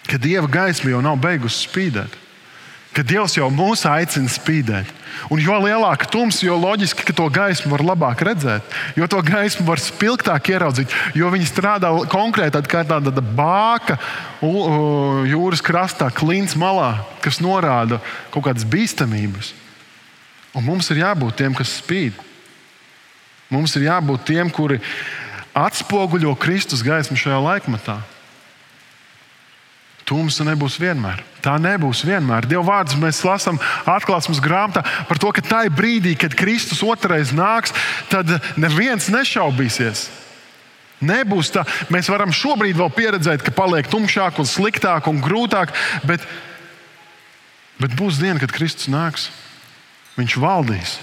[0.07, 2.21] Ka dieva gaisma jau nav beigusi spīdēt
[2.93, 4.89] ka Dievs jau mūs aicina spīdēt.
[5.33, 8.65] Un jo lielāka tumsa, jo loģiski, ka to gaismu var labāk redzēt,
[8.97, 13.99] jo to gaismu var spilgtāk ieraudzīt, jo viņi strādā konkrēti kā tāda bāka
[14.43, 18.01] jūras krastā, klints malā, kas norāda
[18.33, 19.53] kaut kādas bīstamības.
[20.57, 22.17] Un mums ir jābūt tiem, kas spīd.
[23.53, 24.81] Mums ir jābūt tiem, kuri
[25.57, 27.99] atspoguļo Kristus gaismu šajā laikmatā.
[30.09, 31.21] Tumsa nebūs vienmēr.
[31.43, 32.47] Tā nebūs vienmēr.
[32.47, 33.59] Dieva vārdus mēs lasām
[33.91, 37.75] atklāsmes grāmatā par to, ka tajā brīdī, kad Kristus otrais nāks,
[38.13, 40.07] tad neviens nešaubīsies.
[41.03, 41.65] Nebūs tā.
[41.91, 45.75] Mēs varam šobrīd vēl pieredzēt, ka paliek tumšāk, un sliktāk un grūtāk,
[46.07, 46.23] bet,
[47.83, 49.33] bet būs diena, kad Kristus nāks.
[50.15, 50.99] Viņš valdīs.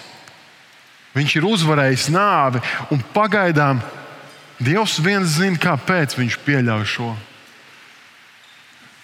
[1.18, 2.62] Viņš ir uzvarējis nāvi,
[2.94, 3.82] un pagaidām
[4.60, 7.14] Dievs viens zina, kāpēc viņš pieļauj šo.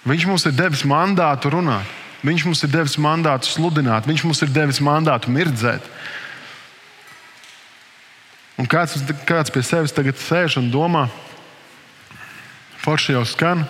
[0.05, 4.53] Viņš mums ir devis mandātu runāt, Viņš mums ir devis mandātu sludināt, Viņš mums ir
[4.53, 5.83] devis mandātu mirdzēt.
[8.57, 8.95] Un kāds,
[9.27, 11.03] kāds pie sevis tagad sēž un domā,
[12.81, 13.65] forši jau skan,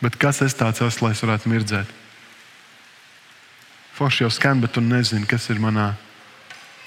[0.00, 1.92] bet kas es tāds esmu, lai es varētu mirdzēt?
[3.98, 5.90] Forši jau skan, bet tu nezini, kas ir manā,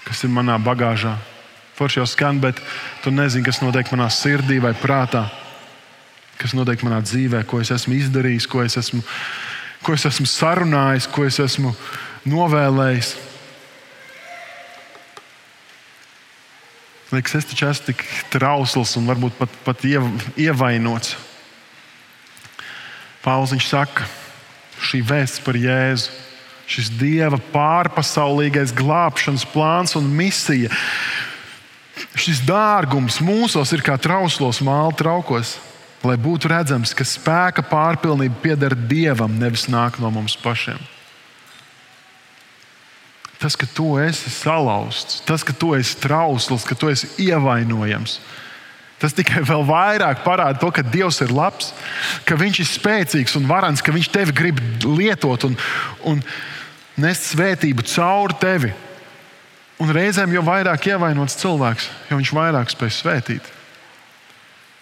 [0.08, 1.16] kas ir manā bagāžā.
[1.78, 2.60] Forši jau skan, bet
[3.04, 5.28] tu nezini, kas notiek manā sirdī vai prātā
[6.40, 9.02] kas notiek manā dzīvē, ko es esmu izdarījis, ko es esmu,
[9.84, 11.74] ko es esmu sarunājis, ko es esmu
[12.30, 13.16] novēlējis.
[17.10, 19.84] Liekas, es taču esmu tik trausls un varbūt pat, pat
[20.40, 21.18] ievainots.
[23.20, 24.08] Pāvils saka,
[24.80, 26.14] šī vēsts par Jēzu,
[26.70, 30.70] šis Dieva pārpasaulīgais glābšanas plāns un misija,
[32.16, 35.58] šis dārgums mūsos ir kā trauslos māla traukos
[36.06, 40.80] lai būtu redzams, ka spēka pārpilnība pieder Dievam, nevis nāk no mums pašiem.
[43.40, 48.18] Tas, ka tu esi salauzts, tas, ka tu esi trausls, ka tu esi ievainojams,
[49.00, 51.72] tas tikai vēl vairāk parāda to, ka Dievs ir labs,
[52.28, 55.56] ka Viņš ir spēcīgs un varants, ka Viņš tevi grib lietot un,
[56.04, 56.20] un
[57.00, 58.74] nest svētību caur tevi.
[59.80, 63.54] Un reizēm jau vairāk ievainots cilvēks, jo viņš vairāk spēj svētīt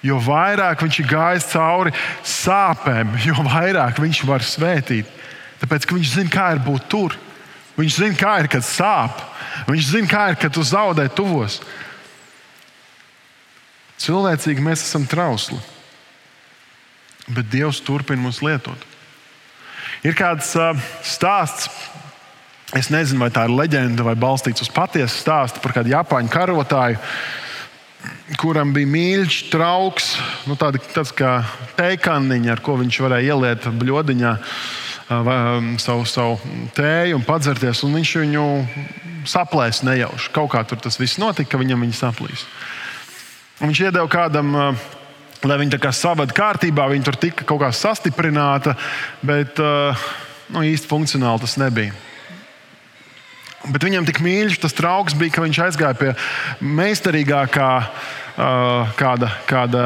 [0.06, 1.94] jo vairāk viņš ir gājis cauri
[2.26, 5.10] sāpēm, jo vairāk viņš var svētīt.
[5.62, 7.18] Tāpēc, ka viņš zina, kā ir būt tur.
[7.78, 9.22] Viņš zina, kā ir, kad sāp.
[9.70, 11.60] Viņš zina, kā ir, kad tu zaudē tuvos.
[14.02, 15.58] Cilvēcīgi mēs esam trausli,
[17.34, 18.84] bet Dievs turpina mūs lietot.
[20.06, 21.72] Ir kāds uh, stāsts,
[22.78, 27.02] es nezinu, vai tā ir leģenda vai balstīts uz patiesu stāstu par kādu japāņu karotāju,
[28.42, 30.12] kuram bija mīļš trauks,
[30.48, 31.40] nu, tāda, tāds kā
[31.78, 34.34] teikaniņa, ar ko viņš varēja ieliet bļodiņā
[35.08, 36.38] savu, savu
[36.76, 37.84] tēju un padzerties.
[37.88, 38.46] Un viņš viņu
[39.28, 40.32] saplēs nejauši.
[40.36, 42.46] Kaut kā tur tas viss notika, ka viņam viņa saplīs.
[43.62, 44.54] Un viņš iedeva kādam,
[45.48, 48.76] lai viņi tā kā savada kārtībā, viņi tur tika kaut kā sastiprināta,
[49.26, 51.96] bet nu, īsti funkcionāli tas nebija.
[53.66, 56.14] Bet viņam tik mīļš tas trauks bija, ka viņš aizgāja pie
[56.62, 57.72] meistarīgākā
[59.00, 59.84] kāda, kāda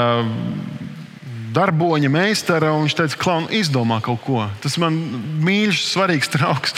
[1.55, 4.43] darboņa meistara, viņš teica, Klaun, izdomā kaut ko.
[4.63, 4.97] Tas man
[5.43, 6.75] mīļš, svarīgs trauks.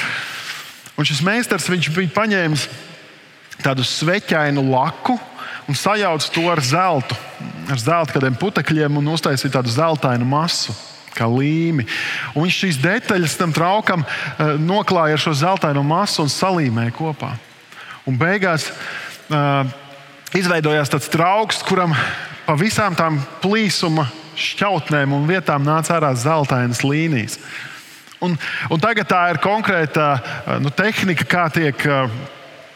[0.93, 2.67] Un šis meistars bija paņēmis
[3.63, 5.17] tādu sveķainu laku
[5.69, 7.17] un sajauc to ar zeltu,
[7.71, 10.75] ar zelta kādiem putekļiem un uztaisīja tādu zeltainu masu.
[11.13, 11.85] Kā līmi.
[12.33, 17.35] Un viņš šīs detaļas tam traukam uh, noklāja ar šo zeltaino masu un salīmēja kopā.
[18.09, 19.61] Un beigās uh,
[20.33, 21.93] izveidojās tāds trauks, kuram
[22.47, 27.37] pa visām tām plīsuma šķautnēm un vietām nāca ārā zeltainas līnijas.
[28.23, 28.33] Un,
[28.71, 31.89] un tagad tā ir konkrēta uh, nu, tehnika, kā tiek.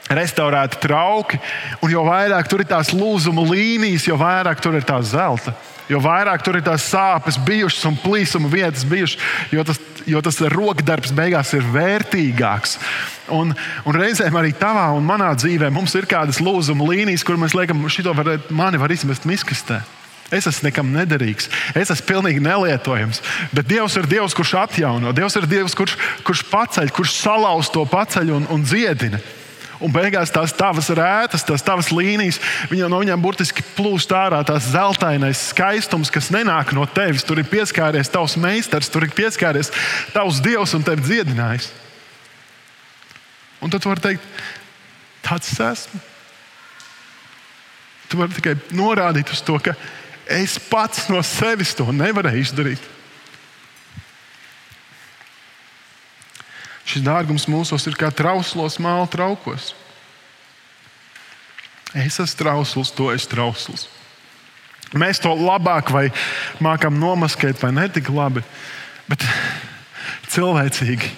[0.08, 1.36] Restaurēti trauki,
[1.84, 5.52] un jo vairāk tur ir tās lūzuma līnijas, jo vairāk tur ir tā zelta.
[5.88, 9.22] Jo vairāk tur ir tās sāpes bijušas un plīsuma vietas bijušas,
[9.56, 12.76] jo tas, jo tas rokdarbs beigās ir vērtīgāks.
[13.32, 13.54] Un,
[13.88, 17.88] un reizēm arī tavā un manā dzīvē mums ir kādas lūzuma līnijas, kur mēs liekam,
[17.92, 19.82] šito var, mani var izmest miskastē.
[20.28, 23.22] Es esmu nekam nederīgs, es esmu pilnīgi nelietojams.
[23.56, 25.96] Bet Dievs ir Dievs, kurš atjauno, Dievs ir Dievs, kurš,
[26.28, 29.22] kurš paceļ, kurš salauz to paceļ un, un dziedina.
[29.84, 32.40] Un beigās tās tavas rētas, tās tavas līnijas,
[32.72, 37.26] viņa no viņiem burtiski plūst ārā tās zeltainais skaistums, kas nenāk no tevis.
[37.28, 39.70] Tur ir pieskāries tavs meistars, tur ir pieskāries
[40.16, 41.70] tavs dievs un tevi dziedinājis.
[43.62, 44.26] Un tad tu vari teikt,
[45.26, 46.02] tāds es esmu.
[48.08, 49.76] Tu vari tikai norādīt uz to, ka
[50.26, 52.94] es pats no sevis to nevarēju izdarīt.
[56.88, 59.74] Šis dārgums mūsos ir kā trauslos māla traukos.
[61.98, 63.88] Es esmu trausls, to es trausls.
[64.96, 66.06] Mēs to labāk vai
[66.64, 68.44] mākam nomaskēt, vai ne tik labi,
[69.10, 69.26] bet
[70.32, 71.12] cilvēcīgi.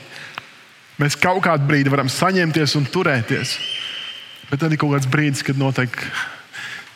[0.99, 3.55] Mēs kaut kādu brīdi varam saņemties un turēties.
[4.49, 5.93] Bet tad ir kaut kāds brīdis, kad notiek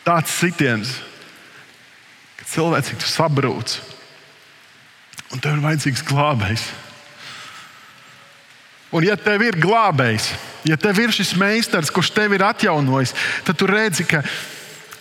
[0.03, 0.95] tāds sitiens,
[2.39, 3.77] kad cilvēcīgi tu sabrūc.
[5.33, 6.65] Un tev ir vajadzīgs glābējs.
[8.93, 10.27] Un, ja tev ir glābējs,
[10.69, 13.15] ja tev ir šis meistars, kurš tevi ir atjaunojis,
[13.47, 14.21] tad tu redzi, ka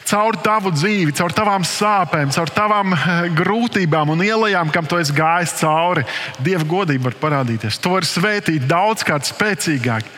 [0.08, 5.14] caur tavu dzīvi, caur tavām sāpēm, caur tavām eh, grūtībām un ielām, kam tu esi
[5.16, 6.06] gājis cauri,
[6.40, 7.78] Dieva godība var parādīties.
[7.84, 10.08] Tu vari svētīt daudzkārt spēcīgāk.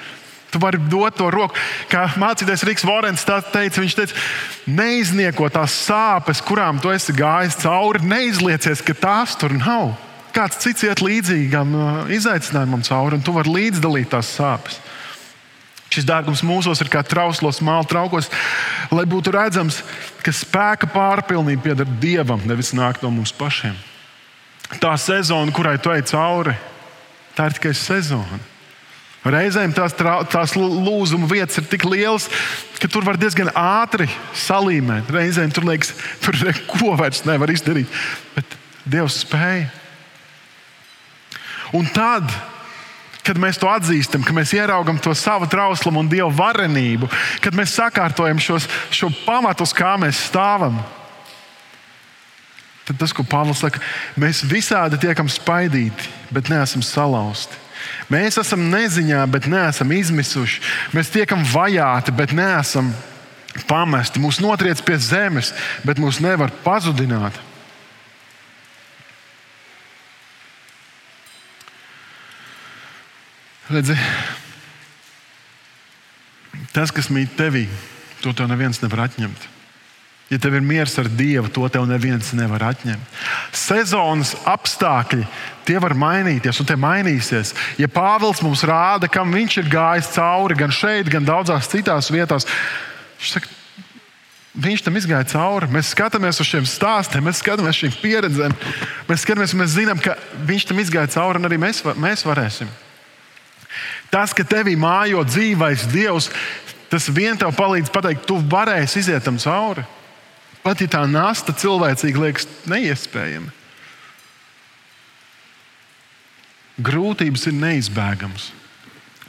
[0.55, 1.59] Tu vari dot to roku.
[1.91, 4.25] Kā mācītājs Rīgas Vorens teica, viņš teica,
[4.71, 9.97] neiznieko tās sāpes, kurām tu esi gājis cauri, neizliecies, ka tās tur nav
[10.35, 14.81] kāds cits iet līdzīgam uh, izaicinājumam cauri, un tu vari līdzdalīt tās sāpes.
[15.95, 18.27] Šis dārgums mūsos ir kā trauslos māla traukos,
[18.91, 19.79] lai būtu redzams,
[20.27, 23.77] ka spēka pārpilnība pieder Dievam, nevis nāk no mums pašiem.
[24.83, 26.57] Tā sezona, kurai tu ej cauri,
[27.37, 28.41] tā ir tikai sezona.
[29.25, 29.95] Reizēm tās,
[30.29, 32.27] tās lūzuma vietas ir tik lielas,
[32.77, 35.09] ka tur var diezgan ātri salīmēt.
[35.15, 37.89] Reizēm tur liekas, tur neko vairs nevar izdarīt.
[38.35, 39.71] Bet Dievs spēja.
[41.75, 42.29] Un tad,
[43.25, 47.09] kad mēs to atzīstam, ka mēs ieraugam to savu trauslumu un dievu varenību,
[47.43, 50.79] kad mēs sakārtojam šos, šo pamatu, uz kā mēs stāvam,
[52.85, 53.81] tad tas, ko Pāvils saka,
[54.21, 57.61] mēs visādi tiekam spaidīti, bet neesam salauzti.
[58.13, 60.63] Mēs esam neziņā, bet neesam izmisuši.
[60.97, 62.93] Mēs tiekam vajāti, bet neesam
[63.69, 64.21] pamesti.
[64.23, 65.53] Mūs notriec pie zemes,
[65.85, 67.37] bet mūs nevar pazudināt.
[73.75, 73.97] Redzi,
[76.71, 77.65] tas, kas mīt tevī,
[78.23, 79.51] to tev neviens nevar atņemt.
[80.31, 83.19] Ja tev ir miers ar Dievu, to tev neviens nevar atņemt.
[83.55, 85.27] Sezonas apstākļi
[85.67, 87.53] tie var mainīties, un tie mainīsies.
[87.83, 92.49] Ja Pāvils mums rāda, kam viņš ir gājis cauri gan šeit, gan daudzās citās vietās,
[93.19, 93.53] viņš saka,
[94.55, 95.67] Viņš tam izgāja cauri.
[95.75, 98.53] Mēs skatāmies uz šiem stāstiem, mēs skatāmies uz šīm pieredzēm.
[99.09, 100.15] Mēs skatāmies, mēs zinām, ka
[100.47, 102.71] viņš tam izgāja cauri, un arī mēs, mēs varēsim.
[104.15, 106.29] Tas, ka tevī mājo dzīvais Dievs,
[106.87, 109.83] tas vien tev palīdz pateikt, tu varēsi iziet tam cauri.
[110.63, 113.51] Pat ja tā nasta cilvēcīgi liekas neiespējama.
[116.85, 118.53] Grūtības ir neizbēgamas.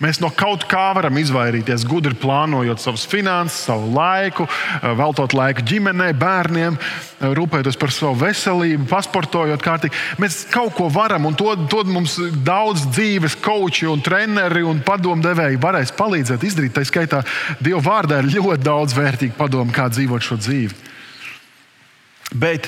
[0.03, 5.63] Mēs no kaut kā varam izvairīties, gudri plānojot savus finanses, savu laiku, eh, veltot laiku
[5.63, 9.95] ģimenei, bērniem, eh, rūpēties par savu veselību, pasportojot kārtīgi.
[10.19, 15.95] Mēs kaut ko varam, un to, to mums daudz dzīves koči, treneri un padomdevēji varēs
[15.95, 16.75] palīdzēt izdarīt.
[16.75, 17.23] Tā skaitā
[17.61, 20.75] Dieva vārdā ir ļoti daudz vērtīgu padomu, kā dzīvot šo dzīvi.
[22.35, 22.67] Bet,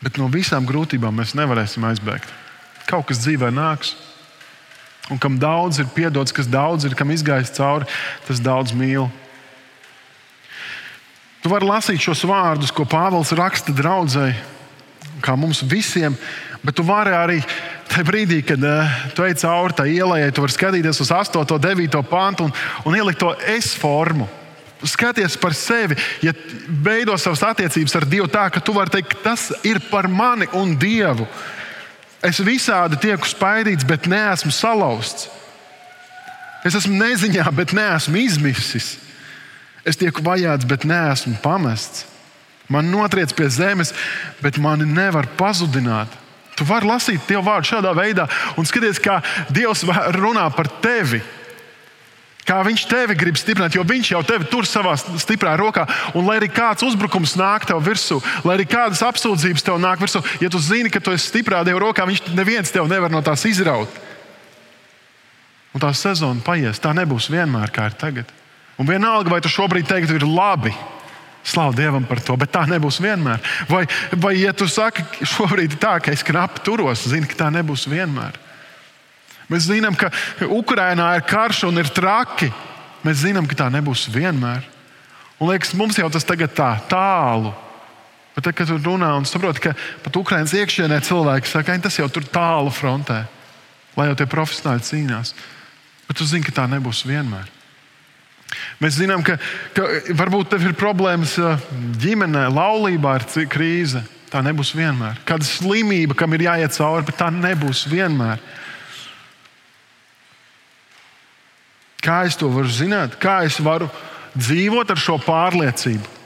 [0.00, 2.48] bet no visām grūtībām mēs nevarēsim aizbēgt.
[2.90, 3.94] Kaut kas dzīvē nāks.
[5.10, 7.88] Un kam daudz ir piedots, kas daudz ir, kam izgājis cauri,
[8.28, 9.08] tas daudz mīl.
[11.40, 14.36] Tu vari lasīt šos vārdus, ko Pāvils raksta draudzēji,
[15.24, 16.14] kā mums visiem,
[16.62, 17.38] bet tu vari arī
[17.90, 22.02] tajā brīdī, kad uh, tu ej cauri tai ielai, tu vari skatīties uz 8, 9
[22.10, 22.52] pantu un,
[22.86, 24.28] un ielikt to es formu.
[24.86, 26.32] Skaties par sevi, ja
[26.84, 30.76] veido savas attiecības ar Dievu tā, ka tu vari teikt, tas ir par mani un
[30.80, 31.26] Dievu.
[32.24, 35.30] Es visādi tieku spaidīts, bet neesmu salauzts.
[36.66, 38.98] Es esmu neziņā, bet neesmu izmisis.
[39.88, 42.04] Es tieku vajāts, bet neesmu pamests.
[42.70, 43.94] Man notriec pie zemes,
[44.44, 46.12] bet mani nevar pazudināt.
[46.54, 48.26] Tu vari lasīt Dievu vārdu šādā veidā
[48.60, 51.22] un skaties, kā Dievs runā par tevi.
[52.48, 55.84] Kā viņš tevi grib stiprināt, jo viņš jau tevi tur savā stiprā rokā.
[56.16, 60.22] Un lai arī kāds uzbrukums nāk tev virsū, lai arī kādas apsūdzības tev nāk virsū,
[60.40, 63.44] ja tu zini, ka tu esi stiprā Dieva rokā, viņš neviens tev nevar no tās
[63.48, 63.92] izraut.
[65.70, 66.80] Un tā sezona paies.
[66.82, 68.32] Tā nebūs vienmēr kā ir tagad.
[68.80, 70.72] Un vienalga, vai tu šobrīd teiktu, ir labi.
[71.46, 73.40] Slavu Dievam par to, bet tā nebūs vienmēr.
[73.68, 77.48] Vai, vai ja tu saki, šobrīd ir tā, ka es knapi turos, zini, ka tā
[77.54, 78.36] nebūs vienmēr.
[79.50, 80.12] Mēs zinām, ka
[80.46, 82.50] Ukrainā ir karš un ir traki.
[83.02, 84.62] Mēs zinām, ka tā nebūs vienmēr.
[85.40, 87.52] Un liekas, mums jau tas tagad tā tālu.
[88.36, 89.72] Bet tad, kad runā un saproti, ka
[90.04, 93.24] pat Ukraiņas iekšienē cilvēki saka, ka tas jau tur tālu frontē,
[93.98, 95.34] lai jau tie profesionāļi cīnās.
[96.06, 97.48] Bet tu zini, ka tā nebūs vienmēr.
[98.82, 99.36] Mēs zinām, ka,
[99.74, 99.86] ka
[100.18, 101.36] varbūt tev ir problēmas
[102.02, 104.02] ģimenē, laulībā, ir krīze.
[104.30, 105.18] Tā nebūs vienmēr.
[105.26, 108.38] Kāda slimība, kam ir jāiet cauri, bet tā nebūs vienmēr.
[112.00, 113.18] Kā es to varu zināt?
[113.20, 113.90] Kā es varu
[114.38, 116.16] dzīvot ar šo pārliecību?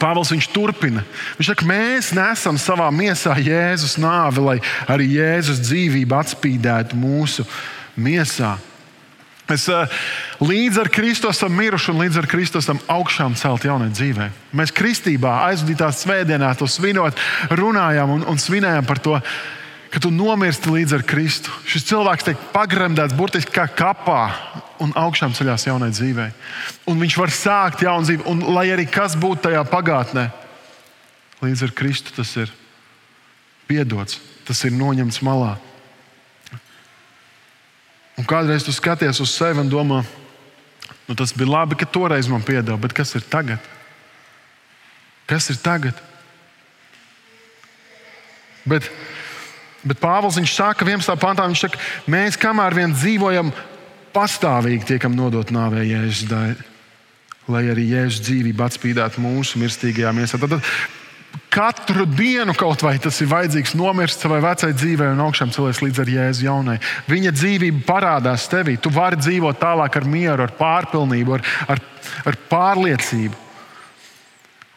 [0.00, 1.02] Pāvils viņš turpina.
[1.36, 4.58] Viņš saka, mēs nesam savā miesā Jēzus nāvi, lai
[4.90, 7.44] arī Jēzus dzīvība atspīdētu mūsu
[8.00, 8.56] miesā.
[9.50, 9.90] Mēs uh,
[10.40, 14.30] līdz ar Kristu esam miruši un līdz ar Kristu esam augšām celt jaunai dzīvei.
[14.56, 17.18] Mēs kristībā aizvadītās svētdienā to svinot,
[17.52, 19.18] runājām un, un svinējām par to,
[19.92, 21.52] ka tu nomirsti līdz ar Kristu.
[21.68, 24.22] Šis cilvēks tiek pagremdēts burtiski kā kapā
[24.80, 26.30] un augšām ceļās jaunai dzīvei.
[26.88, 30.30] Un viņš var sākt jaunu dzīvi, un lai arī kas būtu tajā pagātnē,
[31.44, 32.54] līdz ar Kristu tas ir
[33.68, 34.16] piedots,
[34.48, 35.58] tas ir noņemts malā.
[38.16, 40.02] Un kādreiz tu skaties uz sevi un domā,
[41.04, 43.60] nu, tas bija labi, ka toreiz man piedeva, bet kas ir tagad?
[45.28, 46.00] Kas ir tagad?
[48.68, 48.86] Bet
[49.82, 51.18] Bet Pāvils viņš saka, 11.
[51.18, 53.50] pantā, viņš saka, mēs kamēr vien dzīvojam,
[54.14, 56.56] pastāvīgi tiekam nodot nāvē Jēzus dēļ,
[57.50, 60.38] lai arī Jēzus dzīvība atspīdētu mūsu mirstīgajā miesā.
[60.38, 60.68] Tad, tad
[61.52, 66.02] katru dienu kaut vai tas ir vajadzīgs nomirst savai vecai dzīvei un augšām celties līdz
[66.02, 66.78] ar Jēzu jaunai.
[67.10, 68.78] Viņa dzīvība parādās tevī.
[68.80, 71.82] Tu vari dzīvot tālāk ar mieru, ar pārpilnību, ar, ar,
[72.30, 73.41] ar pārliecību.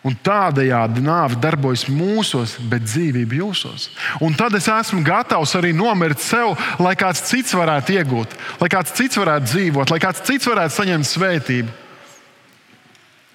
[0.05, 3.87] Un tādējādi nāve darbojas mūsos, bet dzīvība jūsos.
[4.21, 8.93] Un tad es esmu gatavs arī nomirt sev, lai kāds cits varētu iegūt, lai kāds
[8.93, 11.73] cits varētu dzīvot, lai kāds cits varētu saņemt svētību.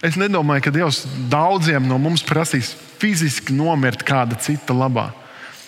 [0.06, 1.02] Es nedomāju, ka Dievs
[1.33, 2.70] daudziem no mums prasīs
[3.02, 5.11] fiziski nomirt kāda cita labā,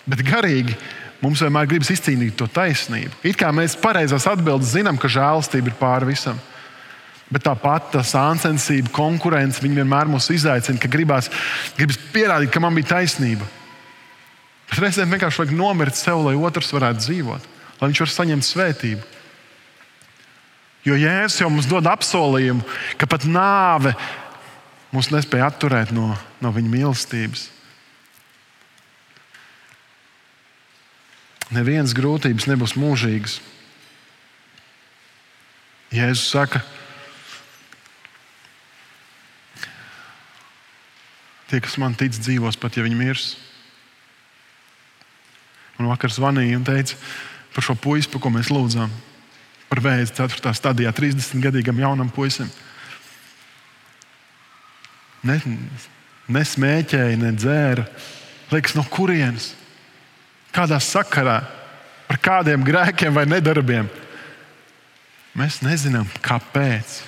[0.06, 0.78] bet garīgi
[1.22, 3.18] mums vienmēr gribas izcīnīt to taisnību.
[3.26, 6.38] It kā mēs pareizās atbildes zinām, ka žēlastība ir pāri visam.
[7.32, 11.30] Bet tāpat tā sāncensība, konkurence, vienmēr mūs izaicina, ka gribās,
[11.78, 13.46] gribas pierādīt, ka man bija taisnība.
[14.72, 17.46] Reizēm vienkārši vajag nomirt sev, lai otrs varētu dzīvot,
[17.80, 19.08] lai viņš var saņemt svētību.
[20.88, 22.64] Jo Jēzus jau mums dod apsolījumu,
[23.00, 23.94] ka pat nāve
[24.92, 26.10] mūs nespēja atturēt no,
[26.42, 27.46] no viņa mīlestības.
[31.52, 33.38] Nevienas grūtības nebūs mūžīgas.
[35.92, 36.81] Jēzus saka, ka
[41.52, 43.34] Tie, kas man tic, dzīvos pat ja viņi mirs.
[45.76, 46.96] Un vakar zvanīja un teica,
[47.52, 48.88] par šo puisi, par ko mēs lūdzām.
[49.68, 50.54] Par vēzi 4.
[50.56, 52.48] stadijā, 30-gadīgam jaunam puisim.
[55.28, 55.36] Ne,
[56.32, 57.84] nesmēķēja, ne dzēra.
[58.48, 59.52] Liekas, no kurienes?
[60.56, 61.42] Kādā sakarā?
[62.08, 63.92] Par kādiem grēkiem vai nedarbiem?
[65.36, 67.02] Mēs nezinām, kāpēc.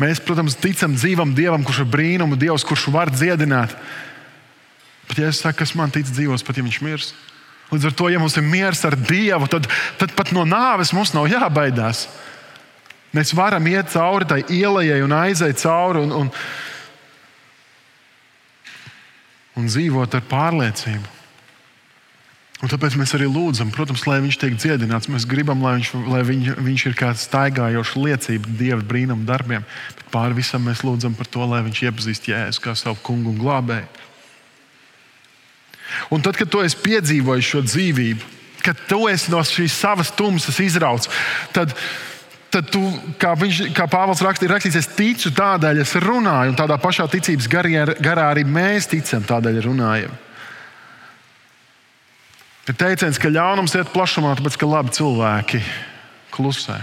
[0.00, 3.74] Mēs, protams, ticam dzīvam Dievam, kurš ir brīnuma Dievs, kurš var dziedināt.
[5.06, 7.12] Bet, ja es saku, kas man tic, dzīvos, pat ja viņš mirs,
[7.70, 9.68] līdz ar to, ja mums ir miers ar Dievu, tad,
[10.00, 12.06] tad pat no nāves mums nav jābaidās.
[13.14, 16.32] Mēs varam iet cauri tai ielai un aiziet cauri un, un,
[19.56, 21.15] un dzīvot ar pārliecību.
[22.64, 25.10] Un tāpēc mēs arī lūdzam, protams, lai viņš tiek dziedināts.
[25.12, 29.66] Mēs gribam, lai viņš, lai viņ, viņš ir kā staigājoša liecība Dieva brīnuma darbiem.
[29.98, 33.42] Bet pāri visam mēs lūdzam par to, lai viņš iepazīst Jēzu kā savu kungu un
[33.42, 33.92] glābēju.
[36.16, 38.32] Un tad, kad tu esi piedzīvojis šo dzīvību,
[38.64, 41.12] kad tu esi no šīs savas tumsas izrauts,
[41.54, 41.76] tad,
[42.50, 42.80] tad tu,
[43.20, 47.06] kā, viņš, kā Pāvils raksta, ir rakstīts, es ticu, tādēļ es runāju, un tādā pašā
[47.12, 50.22] ticības garā arī mēs ticam, tādēļ runājam.
[52.66, 55.60] Ir teiciens, ka ļaunums iet plašumā, tāpēc ka labi cilvēki
[56.34, 56.80] klusē.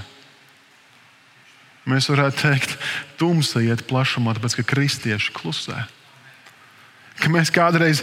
[1.89, 2.77] Mēs varētu teikt,
[3.19, 5.81] tumsa iet plašumā, tāpēc ka kristieši klusē.
[7.19, 8.01] Ka mēs kādreiz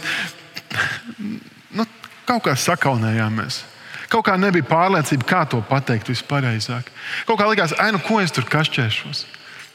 [1.73, 1.87] nu,
[2.29, 3.63] kaut kā sakaunējāmies.
[4.11, 6.89] Kaut kā nebija pārliecība, kā to pateikt vispareizāk.
[7.25, 9.25] Kaut kā likās, ai, nu, ko es tur kašķēšos?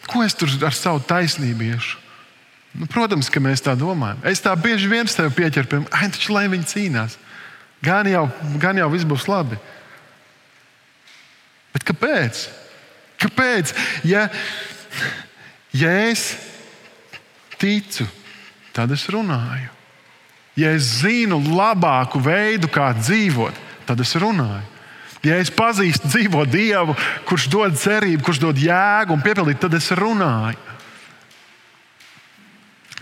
[0.07, 2.03] Ko es tur ar savu taisnību iešu?
[2.77, 4.21] Nu, protams, ka mēs tā domājam.
[4.29, 7.17] Es tā bieži vien sev pieķeru pie, ai, taču lai viņi cīnās.
[7.87, 8.27] Gan jau,
[8.59, 9.59] gan jau viss būs labi.
[11.77, 12.47] Bet kāpēc?
[13.23, 13.73] Kāpēc?
[14.09, 14.27] Ja,
[15.77, 16.33] ja es
[17.61, 18.07] ticu,
[18.75, 19.71] tad es runāju.
[20.57, 23.59] Ja es zinu labāku veidu, kā dzīvot,
[23.89, 24.65] tad es runāju.
[25.27, 26.95] Ja es pazīstu dzīvo Dievu,
[27.29, 30.59] kurš dod cerību, kurš dod jēgu un piepildīt, tad es runāju.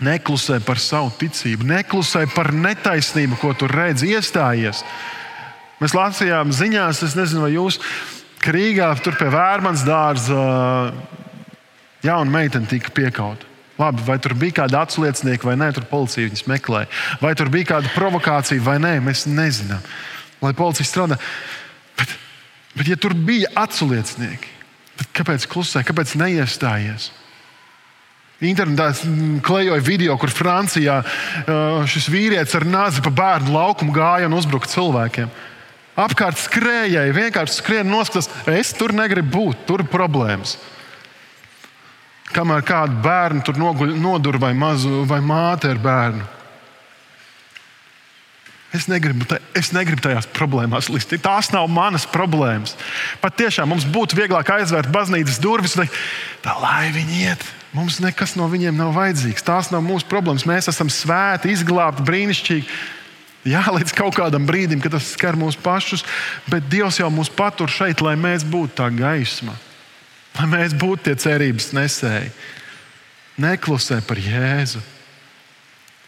[0.03, 4.83] Neklusē par savu ticību, neklusē par netaisnību, ko tu redzi, iestājies.
[5.79, 7.79] Mēs lasījām ziņās, es nezinu, vai jūs
[8.43, 10.41] Krīgā, tur pie Vērmans dārza,
[12.05, 13.47] jauna meitene tika piekauta.
[13.79, 16.87] Labi, vai tur bija kāda atsliecinieka vai nē, tur policija viņus meklēja.
[17.19, 19.83] Vai tur bija kāda provokācija vai nē, mēs nezinām.
[20.43, 21.17] Lai policija strādā.
[21.99, 22.13] Bet,
[22.77, 24.53] bet ja tur bija atsliecinieki,
[25.01, 27.09] tad kāpēc klusē, kāpēc neiestājies?
[28.43, 28.89] Internetā
[29.45, 30.99] klejoja video, kur Francijā
[31.87, 35.31] šis vīrietis ar nāzi pa bērnu laukumu gāja un uzbruka cilvēkiem.
[35.95, 40.57] Apkārt skrējēji, vienkārši skrien noskatās, es tur negribu būt, tur ir problēmas.
[42.35, 46.25] Kamēr kādu bērnu tur noguļ, nodur vai mazu vai māte ar bērnu.
[48.75, 49.23] Es negribu,
[49.55, 51.13] es negribu tajās problēmās līst.
[51.23, 52.73] Tās nav manas problēmas.
[53.21, 55.95] Pat tiešām mums būtu vieglāk aizvērt baznīcas durvis teikt,
[56.43, 57.45] tā lai viņi iet.
[57.75, 59.43] Mums nekas no viņiem nav vajadzīgs.
[59.43, 60.47] Tās nav mūsu problēmas.
[60.47, 62.79] Mēs esam svēti, izglābti, brīnišķīgi.
[63.51, 66.01] Jā, līdz kaut kādam brīdim, kad tas skar mūs pašus,
[66.49, 69.53] bet Dievs jau mūs patur šeit, lai mēs būtu tā gaisma
[70.39, 72.33] lai mēs būtu tie cerības nesēji.
[73.41, 74.81] Neklusē par Jēzu.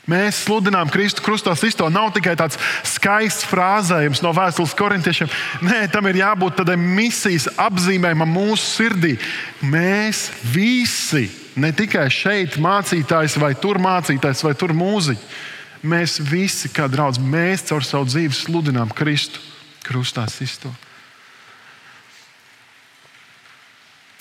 [0.07, 1.59] Mēs sludinām Kristu krustos.
[1.59, 2.55] Tas nav tikai tāds
[2.87, 5.31] skaists frāzējums no vēstules korintiešiem.
[5.67, 9.17] Nē, tam ir jābūt tādai misijas apzīmējumam mūsu sirdī.
[9.59, 11.27] Mēs visi,
[11.57, 15.45] ne tikai šeit mācītājs, vai tur mācītājs, vai tur mūziķis,
[15.87, 19.41] mēs visi, kā draugi, mēs caur savu dzīvi sludinām Kristu
[19.87, 20.71] krustā sisto.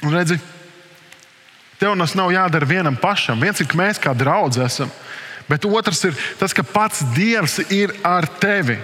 [0.05, 0.37] Un redzi,
[1.81, 3.41] tev tas nav jādara vienam pašam.
[3.43, 4.93] Viens ir, ka mēs kā draugi esam,
[5.49, 8.79] bet otrs ir tas, ka pats Dievs ir ar tevi.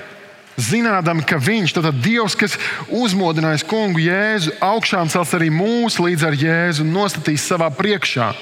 [0.61, 2.59] Zinādami, ka Viņš, tad Dievs, kas
[2.93, 8.33] uzmodinājis kungu Jēzu, augšām cels arī mūs līdz ar Jēzu un nostatīs savā priekšā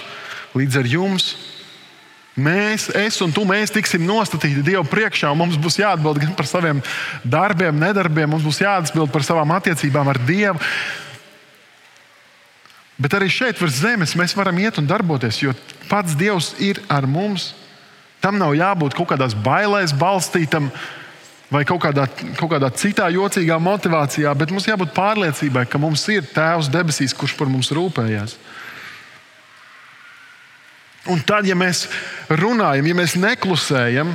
[0.59, 1.31] līdz ar jums.
[2.41, 6.49] Mēs, es un tu, mēs tiksim nostatīti Dievu priekšā, un mums būs jāatbild gan par
[6.49, 6.81] saviem
[7.27, 10.59] darbiem, nedarbiem, mums būs jāatbild par savām attiecībām ar Dievu.
[13.01, 15.55] Bet arī šeit, virs zemes, mēs varam iet un darboties, jo
[15.89, 17.53] pats Dievs ir ar mums.
[18.21, 20.69] Tam nav jābūt kaut kādās bailēs balstītam
[21.51, 22.07] vai kaut kādā,
[22.39, 27.35] kaut kādā citā jocīgā motivācijā, bet mums jābūt pārliecībai, ka mums ir Tēvs debesīs, kurš
[27.39, 28.37] par mums rūpējas.
[31.11, 31.87] Un tad, ja mēs
[32.29, 34.13] runājam, ja mēs neklusējam,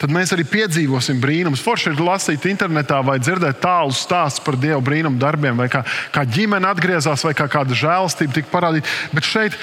[0.00, 1.64] tad mēs arī piedzīvosim brīnumus.
[1.64, 5.82] Forši ir lasīt internetā vai dzirdēt tālus stāstus par Dieva brīnumu darbiem, vai kā,
[6.14, 8.92] kā ģimene atgriezās, vai kā kāda žēlastība tika parādīta.
[9.12, 9.58] Bet šeit,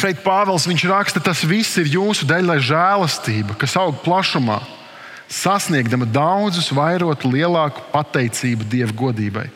[0.00, 4.60] šeit Pāvils raksta, tas viss ir jūsu dēļ, lai žēlastība, kas aug plašumā,
[5.28, 9.48] sasniegdama daudzus, vairot lielāku pateicību Dieva godībai.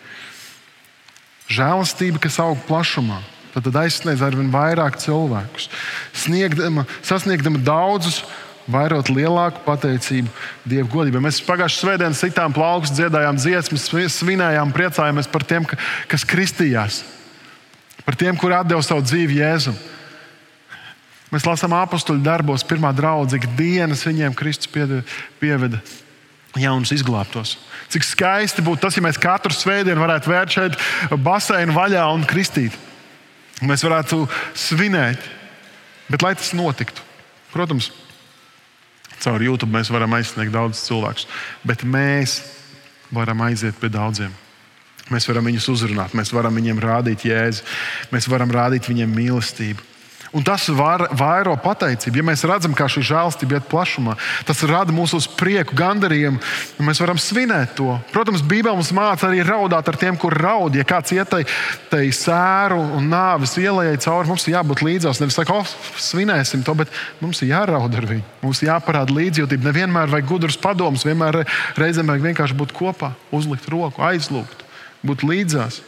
[1.49, 3.23] Žēlastība, kas aug plašumā,
[3.55, 5.71] tad aizsniedz ar vien vairāk cilvēkus.
[6.15, 8.23] Sniegdama, sasniegdama daudzus,
[8.69, 10.29] vairot lielāku pateicību
[10.69, 11.23] Dieva godībai.
[11.25, 15.67] Mēs pagājušajā svētdienā sitām plaukus, dziedājām dziesmas, svinējām, priecājāmies par tiem,
[16.11, 17.03] kas kristījās,
[18.05, 19.79] par tiem, kuri deva savu dzīvi Jēzum.
[21.29, 25.83] Mēs lasām apakstuļu darbos, pirmā draudzene, dienas viņiem Kristus pieveda
[26.57, 27.57] jaunus izglābtos.
[27.93, 30.79] Cik skaisti būtu tas, ja mēs katru svētdienu varētu vērt šeit
[31.25, 32.77] baseinu vaļā un kristīt.
[33.67, 34.23] Mēs varētu
[34.57, 35.21] svinēt,
[36.09, 37.03] bet lai tas notiktu,
[37.53, 37.91] protams,
[39.19, 41.27] caur YouTube mēs varam aizsniegt daudzus cilvēkus,
[41.67, 42.39] bet mēs
[43.15, 44.33] varam aiziet pie daudziem.
[45.09, 47.65] Mēs varam viņus uzrunāt, mēs varam viņiem rādīt jēzu,
[48.13, 49.85] mēs varam rādīt viņiem mīlestību.
[50.37, 52.21] Un tas var, vairo pateicību.
[52.21, 56.41] Ja mēs redzam, kā šī žēlstība iet plašumā, tas rada mūsu prieku, gandarījumu,
[56.79, 57.97] un mēs varam svinēt to.
[58.13, 60.77] Protams, Bībelē mums māca arī raudāt ar tiem, kur raud.
[60.77, 61.45] Ja kāds ietai
[61.89, 65.23] tai sēru un nāves ielai cauri, mums ir jābūt līdzās.
[65.23, 66.93] Nevis saka, oh, svinēsim to, bet
[67.25, 68.27] mums ir jāraud ar viņu.
[68.45, 69.71] Mums jāparāda līdzjūtība.
[69.71, 71.45] Nevienmēr vajag gudrus padomus, vienmēr
[71.81, 74.67] reizēm vajag vienkārši būt kopā, uzlikt roku, aizlūgt,
[75.09, 75.81] būt līdzās.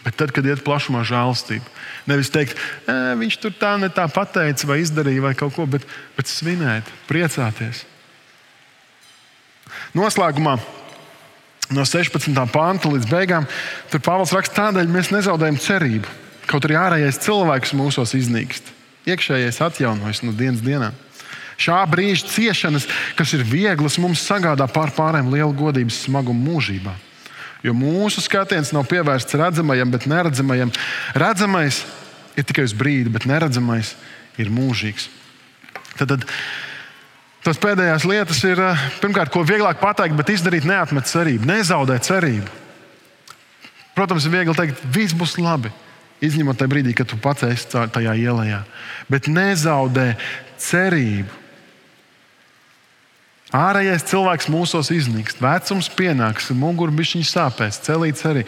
[0.00, 1.66] Bet tad, kad iet plašumā žēlastība,
[2.08, 2.56] nevis teikt,
[2.88, 5.84] e, viņš tur tā ne tā pateica vai izdarīja vai kaut ko, bet,
[6.16, 7.84] bet svinēt, priecāties.
[9.92, 10.56] Noslēgumā
[11.76, 12.32] no 16.
[12.52, 13.46] panta līdz beigām
[13.92, 16.16] tur Pāvils raksta, tādēļ mēs nezaudējam cerību.
[16.50, 18.72] Kaut arī ārējais cilvēks mūsos iznīkst,
[19.10, 20.90] iekšējais atjaunojas no dienas dienā.
[21.60, 22.88] Šā brīža ciešanas,
[23.18, 26.96] kas ir vieglas, mums sagādā pār pārējiem lielu godības smagumu mūžībā.
[27.66, 30.72] Jo mūsu skatiens nav pievērsts redzamajam, bet neredzamajam.
[31.18, 31.82] Redzamais
[32.38, 33.94] ir tikai uz brīdi, bet neredzamais
[34.40, 35.10] ir mūžīgs.
[35.98, 36.28] Tad, tad
[37.40, 42.48] Tas pēdējās lietas ir, eh, pirmkārt, ko vieglāk pateikt, bet izdarīt neatmet cerību, nezaudēt cerību.
[43.96, 45.72] Protams, ir viegli teikt, viss būs labi.
[46.20, 48.64] Izņemot tajā brīdī, kad tu pats esi tajā ielā.
[49.08, 50.16] Bet nezaudē
[50.58, 51.32] cerību.
[53.50, 58.44] Ārējais cilvēks mūsos iznīkst, vecums pienāks, mugurbišķiņš sāpēs, celīts arī.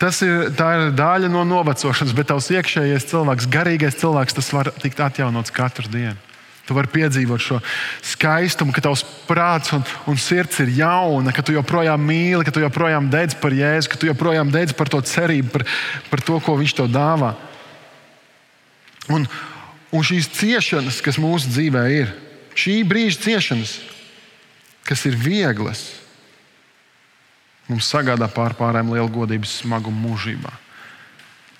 [0.00, 5.02] Tas ir, ir daļa no novecošanas, bet tavs iekšējais cilvēks, garīgais cilvēks, tas var tikt
[5.04, 6.16] atjaunots katru dienu.
[6.64, 7.58] Tu vari piedzīvot šo
[8.04, 12.64] skaistumu, ka tavs prāts un, un sirds ir jauna, ka tu joprojām mīli, ka tu
[12.64, 15.64] joprojām dedz par jēzu, ka tu joprojām dedz par to cerību, par,
[16.08, 17.34] par to, ko viņš tev dāvā.
[19.12, 19.24] Un,
[19.92, 22.12] un šīs ciešanas, kas mūsu dzīvē ir,
[22.52, 23.78] šī brīža ciešanas,
[24.88, 25.84] kas ir vieglas,
[27.68, 30.54] mums sagādā pār pārējiem lielu godības smagumu mūžībā.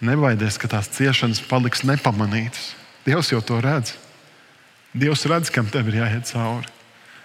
[0.08, 2.72] Nebaidies, ka tās ciešanas paliks nepamanītas.
[3.04, 3.96] Dievs jau to redz.
[4.96, 6.70] Dievs redz, kam tev ir jāiet cauri.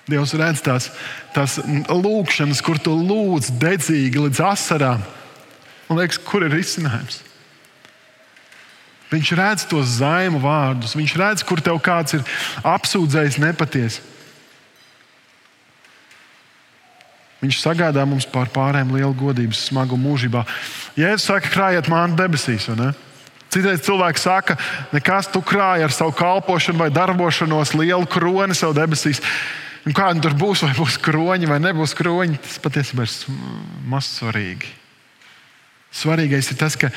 [0.09, 0.89] Dievs redz tās,
[1.31, 5.03] tās lūkšanas, kur tu lūdz dedzīgi līdz asarām.
[5.87, 7.21] Man liekas, kur ir risinājums?
[9.13, 12.25] Viņš redz tos zaimu vārdus, viņš redz, kur tev kāds ir
[12.65, 14.01] apsūdzējis nepatiesi.
[17.43, 20.45] Viņš sagādā mums pār pārējiem lielu godības smagumu mūžībā.
[20.95, 22.69] Jēzus saka, krājiet mānu debesīs.
[23.51, 24.55] Citreiz cilvēks saka,
[24.95, 29.19] nekas tu krāji ar savu kalpošanu vai darbošanos lielu kroni sev debesīs.
[29.83, 33.41] Un kā nu tur būs, vai būs kroņi vai nebūs kroņi, tas patiesībā ir
[33.91, 34.69] maz svarīgi.
[35.93, 36.87] Svarīgais ir tas, ka,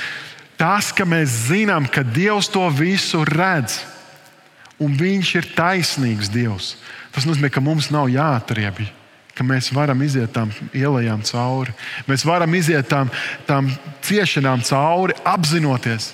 [0.54, 3.80] tas, ka mēs zinām, ka Dievs to visu redz,
[4.78, 6.76] un Viņš ir taisnīgs Dievs.
[7.10, 8.86] Tas nozīmē, ka mums nav jāatriebj
[9.36, 11.74] ka mēs varam iziet tām ielām cauri.
[12.08, 13.10] Mēs varam iziet tām,
[13.48, 13.68] tām
[14.06, 16.12] ciešanām cauri, apzinoties,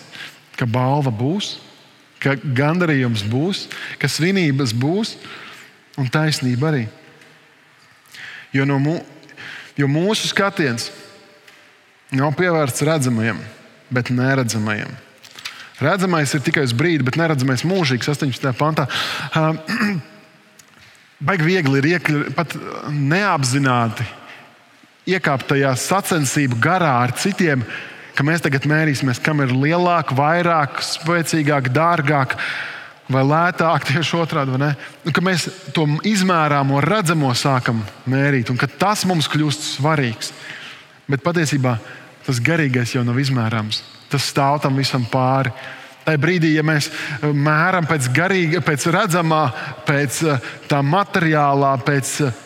[0.58, 1.54] ka balva būs,
[2.22, 3.68] ka gandarījums būs,
[4.02, 5.14] ka svinības būs
[6.00, 6.84] un taisnība arī.
[8.52, 8.98] Jo, no mū,
[9.78, 10.90] jo mūsu skatiens
[12.12, 13.38] nav pievērsts redzamajam,
[13.92, 14.90] bet neredzamajam.
[15.82, 18.50] Redzamais ir tikai uz brīdi, bet neredzamais mūžīgs 18.
[18.58, 18.90] pantā.
[21.22, 22.56] Baigi viegli ir iekļūt, pat
[22.90, 24.06] neapzināti
[25.12, 27.62] iekāpt tajā sacensību garā ar citiem,
[28.16, 32.36] ka mēs tagad mērīsimies, kam ir lielāk, vairāk, spēcīgāk, dārgāk
[33.12, 34.58] vai lētāk, tieši otrādi.
[34.58, 35.46] Nu, mēs
[35.76, 40.32] to izmērāmo, redzamo sākam mērīt, un tas mums kļūst svarīgs.
[41.10, 41.76] Bet patiesībā
[42.26, 43.82] tas garīgais jau nav izmērāms.
[44.12, 45.52] Tas stāv tam visam pāri.
[46.02, 49.42] Tajā brīdī, ja mēs eh, mēram pēc garīga, pēc redzamā,
[49.86, 52.40] pēc eh, tā materiālā, pēc, eh,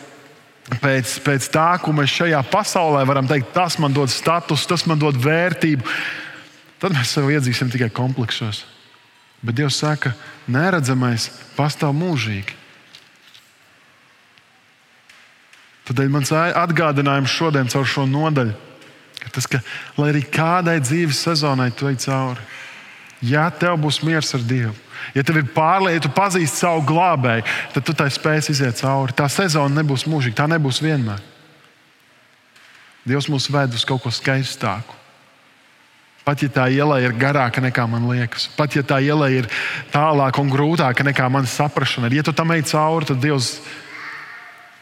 [0.83, 5.01] pēc, pēc tā, ko mēs šajā pasaulē varam teikt, tas man dod status, tas man
[5.01, 5.85] dod vērtību,
[6.83, 8.65] tad mēs sev iedzīsim tikai kompleksos.
[9.41, 10.13] Bet Dievs saka,
[10.49, 12.55] neredzamais pastāv mūžīgi.
[15.87, 18.53] Tādēļ mans atgādinājums šodien caur šo nodaļu
[19.23, 19.61] ir tas, ka,
[19.99, 22.43] lai arī kādai dzīves sezonai tu ej cauri,
[23.21, 24.75] ja tev būs miers ar Dievu,
[25.15, 29.15] ja tev ir pārliecība, ja tu pazīsti savu glābēju, tad tu tai spēsi iziet cauri.
[29.17, 31.23] Tā sezona nebūs mūžīga, tā nebūs vienmēr.
[33.07, 34.95] Dievs mūs ved uz kaut ko skaistāku.
[36.27, 39.47] Pat ja tā iela ir garāka nekā man liekas, pat ja tā iela ir
[39.93, 43.53] tālāka un grūtāka nekā mana saprāšana, ja tu tam ej cauri, tad Dievs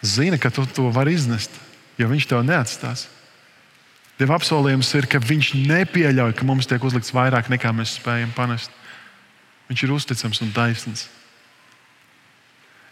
[0.01, 1.53] zina, ka tu to vari iznest,
[2.01, 3.05] jo Viņš tev neatstās.
[4.19, 8.71] Dieva apsolījums ir, ka Viņš nepieļauj, ka mums tiek uzlikts vairāk nekā mēs spējam panest.
[9.67, 11.07] Viņš ir uzticams un taisnīgs.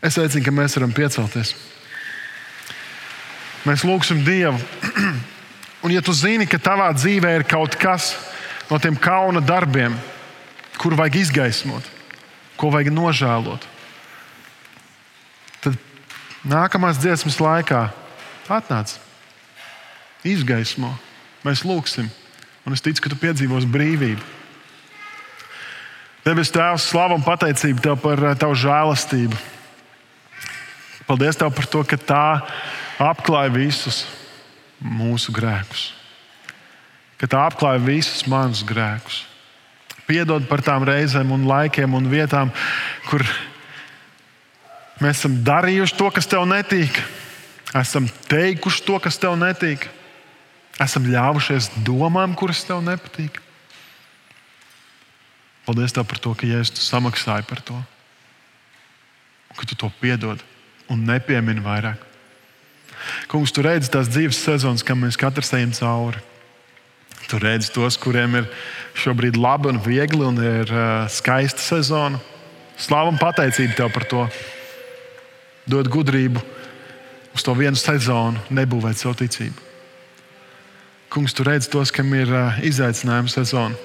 [0.04, 1.54] Es aicinu, ka mēs varam piecelties.
[3.64, 4.60] Mēs lūgsim Dievu.
[5.84, 8.14] Un, ja tu zini, ka tavā dzīvē ir kaut kas,
[8.70, 9.96] no tiem kauna darbiem,
[10.80, 11.88] kuru vajag izgaismot,
[12.60, 13.68] ko vajag nožēlot.
[15.64, 15.76] Tad
[16.48, 17.82] nākamās dziesmas laikā
[18.52, 18.96] atnāc,
[20.24, 20.94] izgaismo,
[21.44, 22.10] mēs lūgsim,
[22.64, 24.30] un es ticu, ka tu piedzīvosi brīvību.
[26.24, 29.42] Debes Tēvs, slavu un pateicību Tev par eh, Tavu žēlastību.
[31.10, 32.28] Paldies Tev par to, ka tā
[33.04, 34.06] apklāja visus
[34.80, 35.92] mūsu grēkus
[37.24, 39.22] ka tā apklāja visus manus grēkus.
[40.04, 42.50] Piedod par tām reizēm, un laikiem un vietām,
[43.08, 43.24] kur
[45.00, 47.00] mēs esam darījuši to, kas tev netīk,
[47.80, 49.88] esam teikuši to, kas tev netīk,
[50.82, 53.40] esam ļāvušies domām, kuras tev nepatīk.
[55.68, 57.78] Paldies tev par to, ka Jēzus samaksāja par to,
[59.54, 60.42] ka tu to piedod
[60.92, 62.02] un nepiemini vairāk.
[63.32, 66.22] Kungs, tu redzi tās dzīves sezonas, kam mēs katrs ejam cauri.
[67.30, 68.50] Tu redzi tos, kuriem ir
[69.00, 72.20] šobrīd labi un viegli un ir uh, skaista sezona.
[72.80, 74.26] Slāva un pateicība tev par to.
[75.70, 76.42] Dod gudrību
[77.34, 79.73] uz to vienu sezonu, nebūvēt savu ticību.
[81.14, 82.32] Kungs, tu redzi tos, kam ir
[82.66, 83.78] izaicinājuma sezona.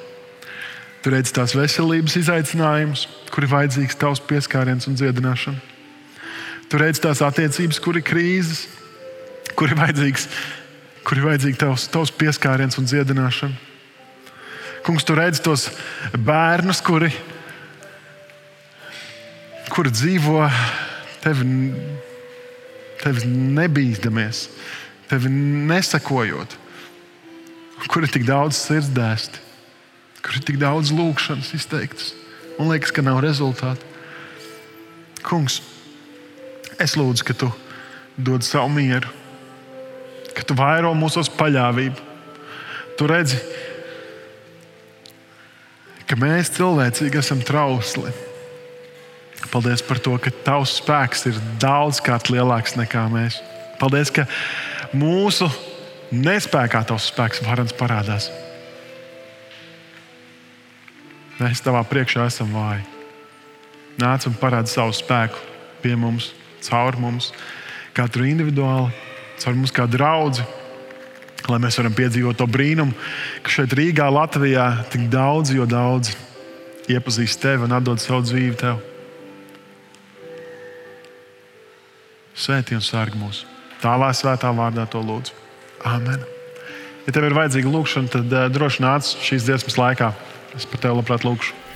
[1.04, 5.60] Tu redzi tās veselības izaicinājumus, kur ir vajadzīgs tavs pieskāriens un dziedināšana.
[6.68, 8.64] Tu redzi tās attiecības, kur ir krīzes,
[9.56, 10.26] kur ir vajadzīgs
[11.08, 13.56] kur ir vajadzīgs tavs, tavs pieskāriens un dziedināšana.
[14.84, 15.64] Kungs, tu redzi tos
[16.12, 17.08] bērnus, kuri,
[19.72, 20.42] kuri dzīvo
[21.24, 21.46] tevi,
[23.00, 24.42] tevi nebīdamies,
[25.08, 25.32] tevi
[25.72, 26.57] nesakojot,
[27.86, 29.44] kur ir tik daudz sirds dēsti,
[30.24, 32.10] kur ir tik daudz lūgšanas izteiktas.
[32.58, 33.86] Man liekas, ka nav rezultātu.
[35.22, 35.60] Kungs,
[36.82, 37.52] es lūdzu, ka tu
[38.18, 39.14] dod savu mieru
[40.38, 42.06] ka tu vairo mūsos paļāvību.
[42.98, 43.38] Tu redzi,
[46.06, 48.14] ka mēs cilvēcīgi esam trausli.
[49.48, 53.38] Paldies par to, ka tavs spēks ir daudzkārt lielāks nekā mēs.
[53.80, 54.26] Paldies, ka
[54.94, 55.48] mūsu
[56.12, 58.30] nespējā tavs spēks varens parādās.
[61.38, 62.86] Mēs tavā priekšā esam vāji.
[63.98, 65.38] Nāc un parādi savu spēku
[65.82, 66.32] pie mums,
[66.66, 67.32] caur mums,
[67.94, 68.90] katru individuāli
[69.38, 70.44] caur mums kā draugu,
[71.48, 72.94] lai mēs varam piedzīvot to brīnumu,
[73.42, 76.12] ka šeit Rīgā, Latvijā tik daudz, jo daudz
[76.90, 78.80] iepazīst tevi un atdod savu dzīvi tev.
[82.38, 83.44] Svētī un sārgi mūs.
[83.82, 85.47] Tālā svētā vārdā to lūdzu.
[85.88, 86.24] Amen.
[87.06, 90.12] Ja tev ir vajadzīga lūkšana, tad uh, droši nāc šīs dziesmas laikā.
[90.58, 91.67] Es par tevi labprāt lūkšu.